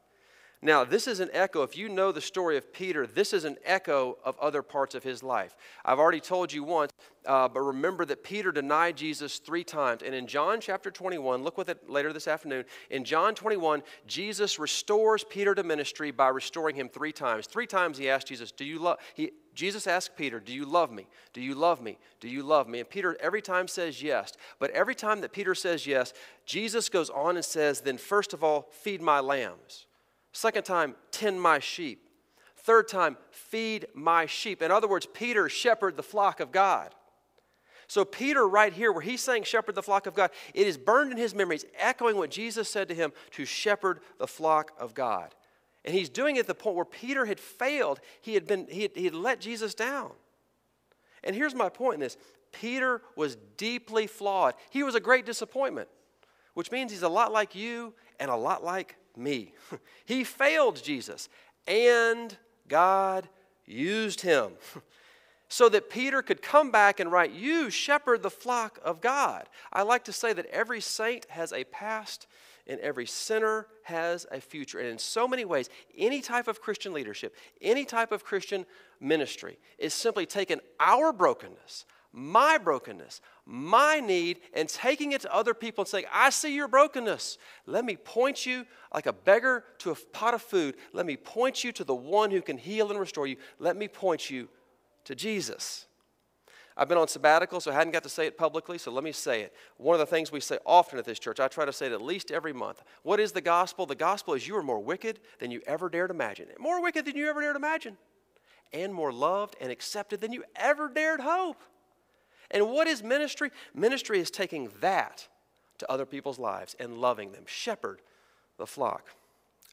Now, 0.60 0.82
this 0.82 1.06
is 1.06 1.20
an 1.20 1.30
echo. 1.32 1.62
If 1.62 1.76
you 1.76 1.88
know 1.88 2.10
the 2.10 2.20
story 2.20 2.56
of 2.56 2.72
Peter, 2.72 3.06
this 3.06 3.32
is 3.32 3.44
an 3.44 3.58
echo 3.64 4.18
of 4.24 4.36
other 4.40 4.60
parts 4.60 4.96
of 4.96 5.04
his 5.04 5.22
life. 5.22 5.54
I've 5.84 6.00
already 6.00 6.18
told 6.18 6.52
you 6.52 6.64
once, 6.64 6.90
uh, 7.26 7.46
but 7.46 7.60
remember 7.60 8.04
that 8.06 8.24
Peter 8.24 8.50
denied 8.50 8.96
Jesus 8.96 9.38
three 9.38 9.62
times. 9.62 10.02
And 10.02 10.16
in 10.16 10.26
John 10.26 10.60
chapter 10.60 10.90
21, 10.90 11.44
look 11.44 11.58
with 11.58 11.68
it 11.68 11.88
later 11.88 12.12
this 12.12 12.26
afternoon. 12.26 12.64
In 12.90 13.04
John 13.04 13.36
21, 13.36 13.84
Jesus 14.08 14.58
restores 14.58 15.22
Peter 15.22 15.54
to 15.54 15.62
ministry 15.62 16.10
by 16.10 16.26
restoring 16.26 16.74
him 16.74 16.88
three 16.88 17.12
times. 17.12 17.46
Three 17.46 17.66
times 17.66 17.96
he 17.96 18.10
asked 18.10 18.26
Jesus, 18.26 18.50
Do 18.50 18.64
you 18.64 18.80
love? 18.80 18.98
Jesus 19.54 19.86
asked 19.86 20.16
Peter, 20.16 20.40
Do 20.40 20.52
you 20.52 20.64
love 20.64 20.90
me? 20.90 21.06
Do 21.32 21.40
you 21.40 21.54
love 21.54 21.80
me? 21.80 21.98
Do 22.18 22.28
you 22.28 22.42
love 22.42 22.68
me? 22.68 22.80
And 22.80 22.90
Peter 22.90 23.16
every 23.20 23.42
time 23.42 23.68
says 23.68 24.02
yes. 24.02 24.32
But 24.58 24.72
every 24.72 24.96
time 24.96 25.20
that 25.20 25.32
Peter 25.32 25.54
says 25.54 25.86
yes, 25.86 26.12
Jesus 26.46 26.88
goes 26.88 27.10
on 27.10 27.36
and 27.36 27.44
says, 27.44 27.80
Then 27.80 27.96
first 27.96 28.34
of 28.34 28.42
all, 28.42 28.68
feed 28.72 29.00
my 29.00 29.20
lambs. 29.20 29.87
Second 30.32 30.64
time, 30.64 30.94
tend 31.10 31.40
my 31.40 31.58
sheep. 31.58 32.08
Third 32.56 32.88
time, 32.88 33.16
feed 33.30 33.86
my 33.94 34.26
sheep. 34.26 34.62
In 34.62 34.70
other 34.70 34.88
words, 34.88 35.06
Peter 35.06 35.48
shepherd 35.48 35.96
the 35.96 36.02
flock 36.02 36.40
of 36.40 36.52
God. 36.52 36.94
So, 37.86 38.04
Peter, 38.04 38.46
right 38.46 38.72
here, 38.72 38.92
where 38.92 39.00
he's 39.00 39.22
saying 39.22 39.44
shepherd 39.44 39.74
the 39.74 39.82
flock 39.82 40.06
of 40.06 40.14
God, 40.14 40.30
it 40.52 40.66
is 40.66 40.76
burned 40.76 41.10
in 41.10 41.16
his 41.16 41.34
memories, 41.34 41.64
echoing 41.78 42.16
what 42.16 42.30
Jesus 42.30 42.68
said 42.68 42.88
to 42.88 42.94
him 42.94 43.12
to 43.30 43.46
shepherd 43.46 44.00
the 44.18 44.26
flock 44.26 44.72
of 44.78 44.92
God. 44.92 45.34
And 45.86 45.94
he's 45.94 46.10
doing 46.10 46.36
it 46.36 46.40
at 46.40 46.46
the 46.46 46.54
point 46.54 46.76
where 46.76 46.84
Peter 46.84 47.24
had 47.24 47.40
failed. 47.40 48.00
He 48.20 48.34
had, 48.34 48.46
been, 48.46 48.66
he 48.68 48.82
had, 48.82 48.90
he 48.94 49.06
had 49.06 49.14
let 49.14 49.40
Jesus 49.40 49.74
down. 49.74 50.10
And 51.24 51.34
here's 51.34 51.54
my 51.54 51.70
point 51.70 51.94
in 51.94 52.00
this 52.00 52.18
Peter 52.52 53.00
was 53.16 53.36
deeply 53.56 54.06
flawed. 54.06 54.52
He 54.68 54.82
was 54.82 54.94
a 54.94 55.00
great 55.00 55.24
disappointment, 55.24 55.88
which 56.52 56.70
means 56.70 56.92
he's 56.92 57.02
a 57.02 57.08
lot 57.08 57.32
like 57.32 57.54
you 57.54 57.94
and 58.20 58.30
a 58.30 58.36
lot 58.36 58.62
like 58.62 58.96
me. 59.18 59.52
he 60.04 60.24
failed 60.24 60.82
Jesus, 60.82 61.28
and 61.66 62.36
God 62.68 63.28
used 63.66 64.20
him 64.20 64.52
so 65.48 65.68
that 65.68 65.90
Peter 65.90 66.22
could 66.22 66.42
come 66.42 66.70
back 66.70 67.00
and 67.00 67.10
write, 67.10 67.32
You 67.32 67.70
shepherd 67.70 68.22
the 68.22 68.30
flock 68.30 68.78
of 68.82 69.00
God. 69.00 69.48
I 69.72 69.82
like 69.82 70.04
to 70.04 70.12
say 70.12 70.32
that 70.32 70.46
every 70.46 70.80
saint 70.80 71.26
has 71.30 71.52
a 71.52 71.64
past 71.64 72.26
and 72.66 72.78
every 72.80 73.06
sinner 73.06 73.66
has 73.84 74.26
a 74.30 74.40
future. 74.40 74.78
And 74.78 74.88
in 74.88 74.98
so 74.98 75.26
many 75.26 75.44
ways, 75.44 75.70
any 75.96 76.20
type 76.20 76.48
of 76.48 76.60
Christian 76.60 76.92
leadership, 76.92 77.34
any 77.62 77.86
type 77.86 78.12
of 78.12 78.24
Christian 78.24 78.66
ministry 79.00 79.58
is 79.78 79.94
simply 79.94 80.26
taking 80.26 80.60
our 80.78 81.12
brokenness, 81.12 81.86
my 82.18 82.58
brokenness, 82.58 83.20
my 83.46 84.00
need, 84.00 84.40
and 84.52 84.68
taking 84.68 85.12
it 85.12 85.20
to 85.22 85.34
other 85.34 85.54
people 85.54 85.82
and 85.82 85.88
saying, 85.88 86.04
I 86.12 86.30
see 86.30 86.54
your 86.54 86.68
brokenness. 86.68 87.38
Let 87.66 87.84
me 87.84 87.96
point 87.96 88.44
you 88.44 88.66
like 88.92 89.06
a 89.06 89.12
beggar 89.12 89.64
to 89.78 89.92
a 89.92 89.94
pot 89.94 90.34
of 90.34 90.42
food. 90.42 90.76
Let 90.92 91.06
me 91.06 91.16
point 91.16 91.62
you 91.62 91.72
to 91.72 91.84
the 91.84 91.94
one 91.94 92.30
who 92.30 92.42
can 92.42 92.58
heal 92.58 92.90
and 92.90 92.98
restore 92.98 93.26
you. 93.26 93.36
Let 93.58 93.76
me 93.76 93.88
point 93.88 94.30
you 94.30 94.48
to 95.04 95.14
Jesus. 95.14 95.86
I've 96.76 96.88
been 96.88 96.98
on 96.98 97.08
sabbatical, 97.08 97.60
so 97.60 97.72
I 97.72 97.74
hadn't 97.74 97.92
got 97.92 98.04
to 98.04 98.08
say 98.08 98.26
it 98.26 98.38
publicly, 98.38 98.78
so 98.78 98.92
let 98.92 99.02
me 99.02 99.10
say 99.10 99.42
it. 99.42 99.52
One 99.78 99.94
of 99.94 100.00
the 100.00 100.06
things 100.06 100.30
we 100.30 100.38
say 100.38 100.58
often 100.64 100.98
at 100.98 101.04
this 101.04 101.18
church, 101.18 101.40
I 101.40 101.48
try 101.48 101.64
to 101.64 101.72
say 101.72 101.86
it 101.86 101.92
at 101.92 102.00
least 102.00 102.30
every 102.30 102.52
month. 102.52 102.84
What 103.02 103.18
is 103.18 103.32
the 103.32 103.40
gospel? 103.40 103.84
The 103.84 103.96
gospel 103.96 104.34
is 104.34 104.46
you 104.46 104.56
are 104.56 104.62
more 104.62 104.78
wicked 104.78 105.18
than 105.40 105.50
you 105.50 105.60
ever 105.66 105.88
dared 105.88 106.10
imagine. 106.10 106.46
More 106.58 106.80
wicked 106.80 107.04
than 107.04 107.16
you 107.16 107.28
ever 107.28 107.40
dared 107.40 107.56
imagine. 107.56 107.96
And 108.72 108.94
more 108.94 109.12
loved 109.12 109.56
and 109.60 109.72
accepted 109.72 110.20
than 110.20 110.32
you 110.32 110.44
ever 110.54 110.88
dared 110.88 111.20
hope. 111.20 111.60
And 112.50 112.70
what 112.70 112.86
is 112.86 113.02
ministry? 113.02 113.50
Ministry 113.74 114.20
is 114.20 114.30
taking 114.30 114.70
that 114.80 115.28
to 115.78 115.90
other 115.90 116.06
people's 116.06 116.38
lives 116.38 116.74
and 116.80 116.98
loving 116.98 117.32
them. 117.32 117.44
Shepherd 117.46 118.00
the 118.56 118.66
flock 118.66 119.06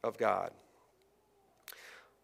of 0.04 0.18
God. 0.18 0.52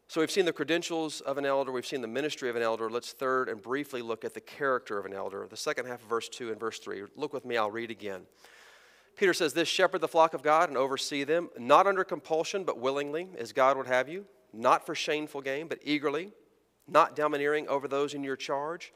So 0.08 0.20
we've 0.20 0.30
seen 0.30 0.44
the 0.44 0.52
credentials 0.52 1.22
of 1.22 1.38
an 1.38 1.46
elder, 1.46 1.72
we've 1.72 1.86
seen 1.86 2.02
the 2.02 2.08
ministry 2.08 2.50
of 2.50 2.58
an 2.58 2.62
elder. 2.62 2.90
Let's 2.90 3.14
third 3.14 3.48
and 3.48 3.62
briefly 3.62 4.02
look 4.02 4.26
at 4.26 4.34
the 4.34 4.42
character 4.42 4.98
of 4.98 5.06
an 5.06 5.14
elder. 5.14 5.48
The 5.50 5.56
second 5.56 5.86
half 5.86 6.04
of 6.04 6.10
verse 6.10 6.28
2 6.28 6.52
and 6.52 6.60
verse 6.60 6.80
3. 6.80 7.04
Look 7.16 7.32
with 7.32 7.46
me, 7.46 7.56
I'll 7.56 7.72
read 7.72 7.92
again. 7.92 8.24
Peter 9.16 9.34
says, 9.34 9.54
This 9.54 9.70
shepherd 9.70 10.02
the 10.02 10.10
flock 10.10 10.34
of 10.34 10.44
God 10.44 10.68
and 10.68 10.78
oversee 10.78 11.24
them, 11.24 11.50
not 11.58 11.88
under 11.88 12.04
compulsion, 12.04 12.66
but 12.66 12.78
willingly, 12.78 13.30
as 13.38 13.54
God 13.54 13.78
would 13.78 13.88
have 13.88 14.10
you, 14.10 14.26
not 14.52 14.86
for 14.86 14.96
shameful 14.96 15.42
gain, 15.42 15.68
but 15.68 15.80
eagerly, 15.84 16.32
not 16.88 17.16
domineering 17.16 17.68
over 17.70 17.88
those 17.88 18.14
in 18.14 18.22
your 18.22 18.36
charge, 18.36 18.92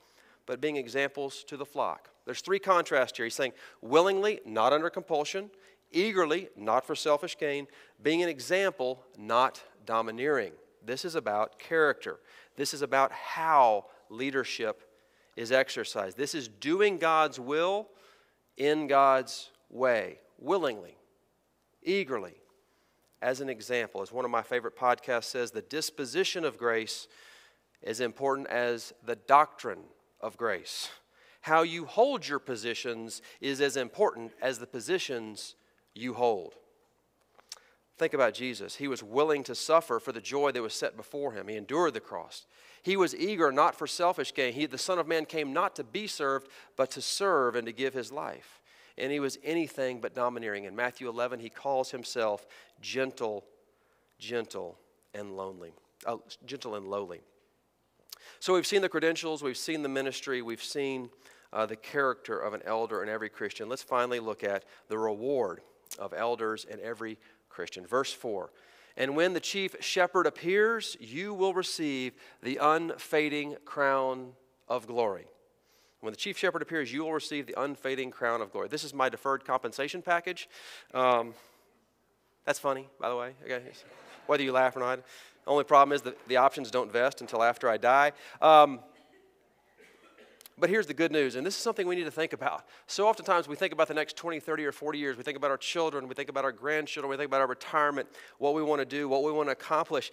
but 0.46 0.62
being 0.62 0.78
examples 0.78 1.44
to 1.46 1.58
the 1.58 1.66
flock. 1.66 2.10
There's 2.26 2.42
three 2.42 2.60
contrasts 2.60 3.18
here. 3.18 3.26
He's 3.26 3.36
saying, 3.36 3.54
willingly, 3.82 4.40
not 4.46 4.74
under 4.74 4.90
compulsion, 4.90 5.50
eagerly, 5.92 6.50
not 6.56 6.86
for 6.86 6.96
selfish 6.96 7.38
gain, 7.38 7.68
being 8.02 8.24
an 8.24 8.30
example, 8.30 9.04
not 9.18 9.62
domineering. 9.86 10.54
This 10.84 11.06
is 11.06 11.16
about 11.16 11.60
character. 11.60 12.20
This 12.56 12.74
is 12.74 12.82
about 12.82 13.12
how 13.12 13.86
leadership 14.10 14.84
is 15.36 15.52
exercised. 15.52 16.18
This 16.18 16.36
is 16.36 16.48
doing 16.48 16.98
God's 16.98 17.40
will 17.40 17.90
in 18.58 18.88
God's 18.88 19.52
way, 19.70 20.20
willingly, 20.40 20.98
eagerly, 21.84 22.36
as 23.22 23.42
an 23.42 23.50
example. 23.50 24.02
As 24.02 24.12
one 24.12 24.26
of 24.26 24.32
my 24.32 24.42
favorite 24.42 24.78
podcasts 24.78 25.26
says, 25.26 25.52
the 25.52 25.62
disposition 25.62 26.46
of 26.46 26.58
grace 26.58 27.08
is 27.82 28.00
important 28.00 28.48
as 28.48 28.94
the 29.04 29.16
doctrine 29.16 29.84
of 30.26 30.38
grace. 30.38 30.90
How 31.42 31.62
you 31.62 31.86
hold 31.86 32.28
your 32.28 32.40
positions 32.40 33.22
is 33.40 33.62
as 33.62 33.78
important 33.78 34.32
as 34.42 34.58
the 34.58 34.66
positions 34.66 35.54
you 35.94 36.16
hold. 36.16 36.56
Think 37.98 38.16
about 38.16 38.34
Jesus. 38.34 38.76
He 38.76 38.88
was 38.88 39.04
willing 39.04 39.44
to 39.44 39.54
suffer 39.54 40.00
for 40.00 40.12
the 40.12 40.20
joy 40.20 40.52
that 40.52 40.62
was 40.64 40.74
set 40.74 40.98
before 40.98 41.34
him. 41.34 41.48
He 41.48 41.56
endured 41.56 41.94
the 41.94 42.00
cross. 42.00 42.48
He 42.82 42.98
was 42.98 43.16
eager 43.16 43.52
not 43.52 43.76
for 43.76 43.86
selfish 43.86 44.34
gain. 44.34 44.54
He, 44.54 44.66
the 44.66 44.80
Son 44.80 44.98
of 44.98 45.08
Man, 45.08 45.26
came 45.26 45.54
not 45.54 45.76
to 45.76 45.84
be 45.84 46.08
served, 46.08 46.50
but 46.76 46.90
to 46.92 47.02
serve 47.02 47.56
and 47.56 47.68
to 47.68 47.72
give 47.72 47.94
his 47.94 48.12
life. 48.12 48.60
And 48.98 49.12
he 49.12 49.20
was 49.20 49.38
anything 49.44 50.02
but 50.02 50.16
domineering. 50.16 50.64
In 50.64 50.76
Matthew 50.76 51.08
11, 51.08 51.40
he 51.40 51.50
calls 51.50 51.92
himself 51.92 52.48
gentle, 52.82 53.46
gentle, 54.18 54.80
and 55.14 55.38
lonely. 55.38 55.74
Uh, 56.06 56.18
gentle 56.46 56.76
and 56.76 56.88
lowly. 56.88 57.22
So 58.40 58.54
we've 58.54 58.68
seen 58.68 58.82
the 58.82 58.90
credentials, 58.90 59.44
we've 59.44 59.58
seen 59.58 59.82
the 59.82 59.90
ministry, 59.90 60.42
we've 60.42 60.64
seen 60.64 61.10
uh, 61.54 61.66
the 61.66 61.76
character 61.76 62.38
of 62.38 62.54
an 62.54 62.62
elder 62.66 63.02
in 63.02 63.10
every 63.10 63.30
Christian. 63.30 63.70
Let's 63.70 63.84
finally 63.84 64.20
look 64.20 64.44
at 64.44 64.66
the 64.90 64.98
reward 64.98 65.62
of 65.98 66.14
elders 66.14 66.66
in 66.66 66.80
every 66.82 67.18
Christian. 67.50 67.86
Verse 67.88 68.12
4 68.12 68.52
And 68.98 69.16
when 69.16 69.34
the 69.34 69.40
chief 69.40 69.76
shepherd 69.80 70.28
appears, 70.28 70.98
you 71.00 71.34
will 71.34 71.54
receive 71.54 72.14
the 72.42 72.60
unfading 72.62 73.56
crown 73.66 74.34
of 74.68 74.88
glory. 74.88 75.28
When 76.02 76.12
the 76.12 76.18
chief 76.18 76.38
shepherd 76.38 76.62
appears, 76.62 76.94
you 76.94 77.04
will 77.04 77.14
receive 77.14 77.48
the 77.48 77.60
unfading 77.60 78.12
crown 78.12 78.42
of 78.42 78.52
glory. 78.52 78.68
This 78.68 78.84
is 78.84 78.94
my 78.94 79.10
deferred 79.10 79.46
compensation 79.46 80.02
package. 80.02 80.48
Um, 80.94 81.34
that's 82.46 82.60
funny, 82.60 82.88
by 83.00 83.10
the 83.10 83.16
way, 83.16 83.34
okay? 83.44 83.64
whether 84.28 84.44
you 84.44 84.52
laugh 84.52 84.76
or 84.76 84.82
not. 84.82 85.00
Only 85.48 85.64
problem 85.64 85.94
is 85.96 86.02
that 86.04 86.28
the 86.28 86.38
options 86.38 86.72
don't 86.72 86.92
vest 86.92 87.22
until 87.22 87.44
after 87.44 87.70
I 87.70 87.78
die. 87.78 88.14
Um, 88.42 88.80
but 90.58 90.70
here's 90.70 90.88
the 90.88 90.94
good 90.94 91.12
news, 91.12 91.36
and 91.36 91.46
this 91.46 91.56
is 91.56 91.62
something 91.62 91.86
we 91.86 91.96
need 91.96 92.06
to 92.06 92.12
think 92.12 92.32
about. 92.32 92.66
So 92.88 93.08
oftentimes 93.08 93.48
we 93.48 93.58
think 93.58 93.74
about 93.74 93.90
the 93.90 93.94
next 93.94 94.16
20, 94.16 94.40
30, 94.40 94.66
or 94.66 94.72
40 94.72 94.98
years. 94.98 95.18
We 95.18 95.24
think 95.24 95.38
about 95.38 95.52
our 95.52 95.58
children, 95.58 96.08
we 96.08 96.16
think 96.16 96.30
about 96.30 96.46
our 96.46 96.54
grandchildren, 96.54 97.10
we 97.10 97.18
think 97.18 97.28
about 97.28 97.42
our 97.42 97.48
retirement, 97.48 98.08
what 98.38 98.54
we 98.54 98.64
want 98.64 98.80
to 98.80 98.86
do, 98.86 99.10
what 99.10 99.24
we 99.24 99.34
want 99.34 99.50
to 99.50 99.52
accomplish. 99.52 100.12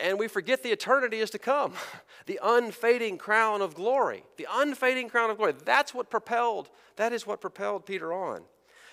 And 0.00 0.18
we 0.18 0.28
forget 0.28 0.62
the 0.62 0.70
eternity 0.70 1.18
is 1.18 1.30
to 1.30 1.38
come 1.38 1.74
the 2.26 2.38
unfading 2.42 3.18
crown 3.18 3.60
of 3.60 3.74
glory. 3.74 4.24
The 4.36 4.46
unfading 4.50 5.08
crown 5.08 5.30
of 5.30 5.36
glory. 5.36 5.54
That's 5.64 5.92
what 5.92 6.10
propelled, 6.10 6.70
that 6.96 7.12
is 7.12 7.26
what 7.26 7.40
propelled 7.40 7.84
Peter 7.84 8.12
on. 8.12 8.42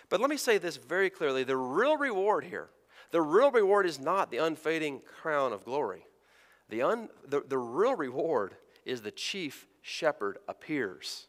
But 0.10 0.20
let 0.20 0.30
me 0.32 0.38
say 0.38 0.58
this 0.58 0.78
very 0.78 1.12
clearly 1.12 1.44
the 1.44 1.56
real 1.56 1.98
reward 1.98 2.46
here, 2.46 2.70
the 3.12 3.22
real 3.22 3.52
reward 3.52 3.86
is 3.86 4.00
not 4.00 4.32
the 4.32 4.38
unfading 4.38 5.02
crown 5.22 5.54
of 5.54 5.66
glory. 5.66 6.06
The, 6.70 6.84
un, 6.84 7.10
the, 7.28 7.42
the 7.48 7.58
real 7.58 7.96
reward 7.96 8.56
is 8.86 9.02
the 9.02 9.12
chief 9.12 9.68
shepherd 9.82 10.38
appears. 10.48 11.28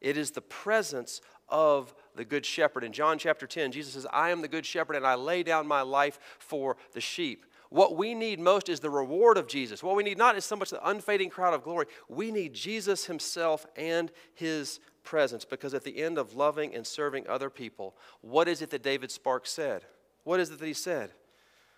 It 0.00 0.16
is 0.16 0.32
the 0.32 0.40
presence 0.40 1.20
of 1.48 1.94
the 2.16 2.24
good 2.24 2.44
shepherd. 2.44 2.82
In 2.82 2.92
John 2.92 3.18
chapter 3.18 3.46
10, 3.46 3.72
Jesus 3.72 3.94
says, 3.94 4.06
I 4.12 4.30
am 4.30 4.42
the 4.42 4.48
good 4.48 4.66
shepherd 4.66 4.96
and 4.96 5.06
I 5.06 5.14
lay 5.14 5.42
down 5.42 5.66
my 5.66 5.82
life 5.82 6.18
for 6.38 6.76
the 6.92 7.00
sheep. 7.00 7.46
What 7.70 7.96
we 7.96 8.14
need 8.14 8.38
most 8.38 8.68
is 8.68 8.80
the 8.80 8.90
reward 8.90 9.38
of 9.38 9.46
Jesus. 9.46 9.82
What 9.82 9.96
we 9.96 10.02
need 10.02 10.18
not 10.18 10.36
is 10.36 10.44
so 10.44 10.56
much 10.56 10.70
the 10.70 10.86
unfading 10.86 11.30
crown 11.30 11.54
of 11.54 11.62
glory. 11.62 11.86
We 12.08 12.30
need 12.30 12.52
Jesus 12.52 13.06
himself 13.06 13.64
and 13.76 14.10
his 14.34 14.80
presence 15.04 15.44
because 15.44 15.72
at 15.72 15.84
the 15.84 16.02
end 16.02 16.18
of 16.18 16.34
loving 16.34 16.74
and 16.74 16.86
serving 16.86 17.26
other 17.28 17.48
people, 17.48 17.96
what 18.20 18.46
is 18.46 18.60
it 18.60 18.70
that 18.70 18.82
David 18.82 19.10
Sparks 19.10 19.50
said? 19.50 19.84
What 20.24 20.40
is 20.40 20.50
it 20.50 20.58
that 20.58 20.66
he 20.66 20.72
said? 20.72 21.10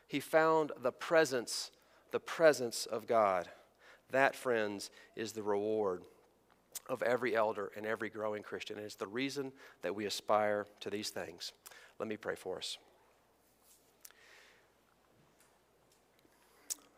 He 0.07 0.21
found 0.21 0.73
the 0.83 0.93
presence, 0.93 1.71
the 2.11 2.21
presence 2.21 2.87
of 2.87 3.07
God. 3.07 3.49
That, 4.11 4.37
friends, 4.37 4.91
is 5.17 5.33
the 5.33 5.43
reward 5.43 6.03
of 6.89 7.03
every 7.03 7.35
elder 7.35 7.71
and 7.77 7.87
every 7.87 8.11
growing 8.11 8.43
Christian. 8.43 8.77
And 8.77 8.85
it's 8.85 8.97
the 8.97 9.07
reason 9.07 9.53
that 9.83 9.95
we 9.95 10.05
aspire 10.07 10.67
to 10.81 10.91
these 10.91 11.11
things. 11.11 11.53
Let 11.99 12.09
me 12.09 12.17
pray 12.17 12.35
for 12.35 12.59
us. 12.59 12.77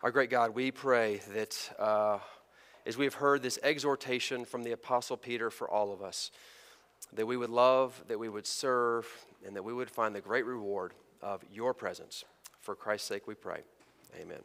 Our 0.03 0.11
great 0.11 0.31
God, 0.31 0.55
we 0.55 0.71
pray 0.71 1.21
that 1.33 1.77
uh, 1.79 2.19
as 2.85 2.97
we 2.97 3.05
have 3.05 3.15
heard 3.15 3.43
this 3.43 3.59
exhortation 3.63 4.45
from 4.45 4.63
the 4.63 4.73
Apostle 4.73 5.17
Peter 5.17 5.51
for 5.51 5.71
all 5.71 5.93
of 5.93 6.03
us, 6.03 6.31
that 7.13 7.27
we 7.27 7.37
would 7.37 7.51
love, 7.51 8.03
that 8.09 8.19
we 8.19 8.29
would 8.29 8.47
serve, 8.47 9.07
and 9.47 9.57
that 9.57 9.63
we 9.63 9.73
would 9.73 9.91
find 9.91 10.15
the 10.15 10.21
great 10.21 10.45
reward 10.45 10.93
of 11.27 11.43
your 11.53 11.75
presence. 11.75 12.25
For 12.61 12.77
Christ's 12.77 13.09
sake 13.09 13.27
we 13.27 13.35
pray. 13.35 13.63
Amen. 14.21 14.43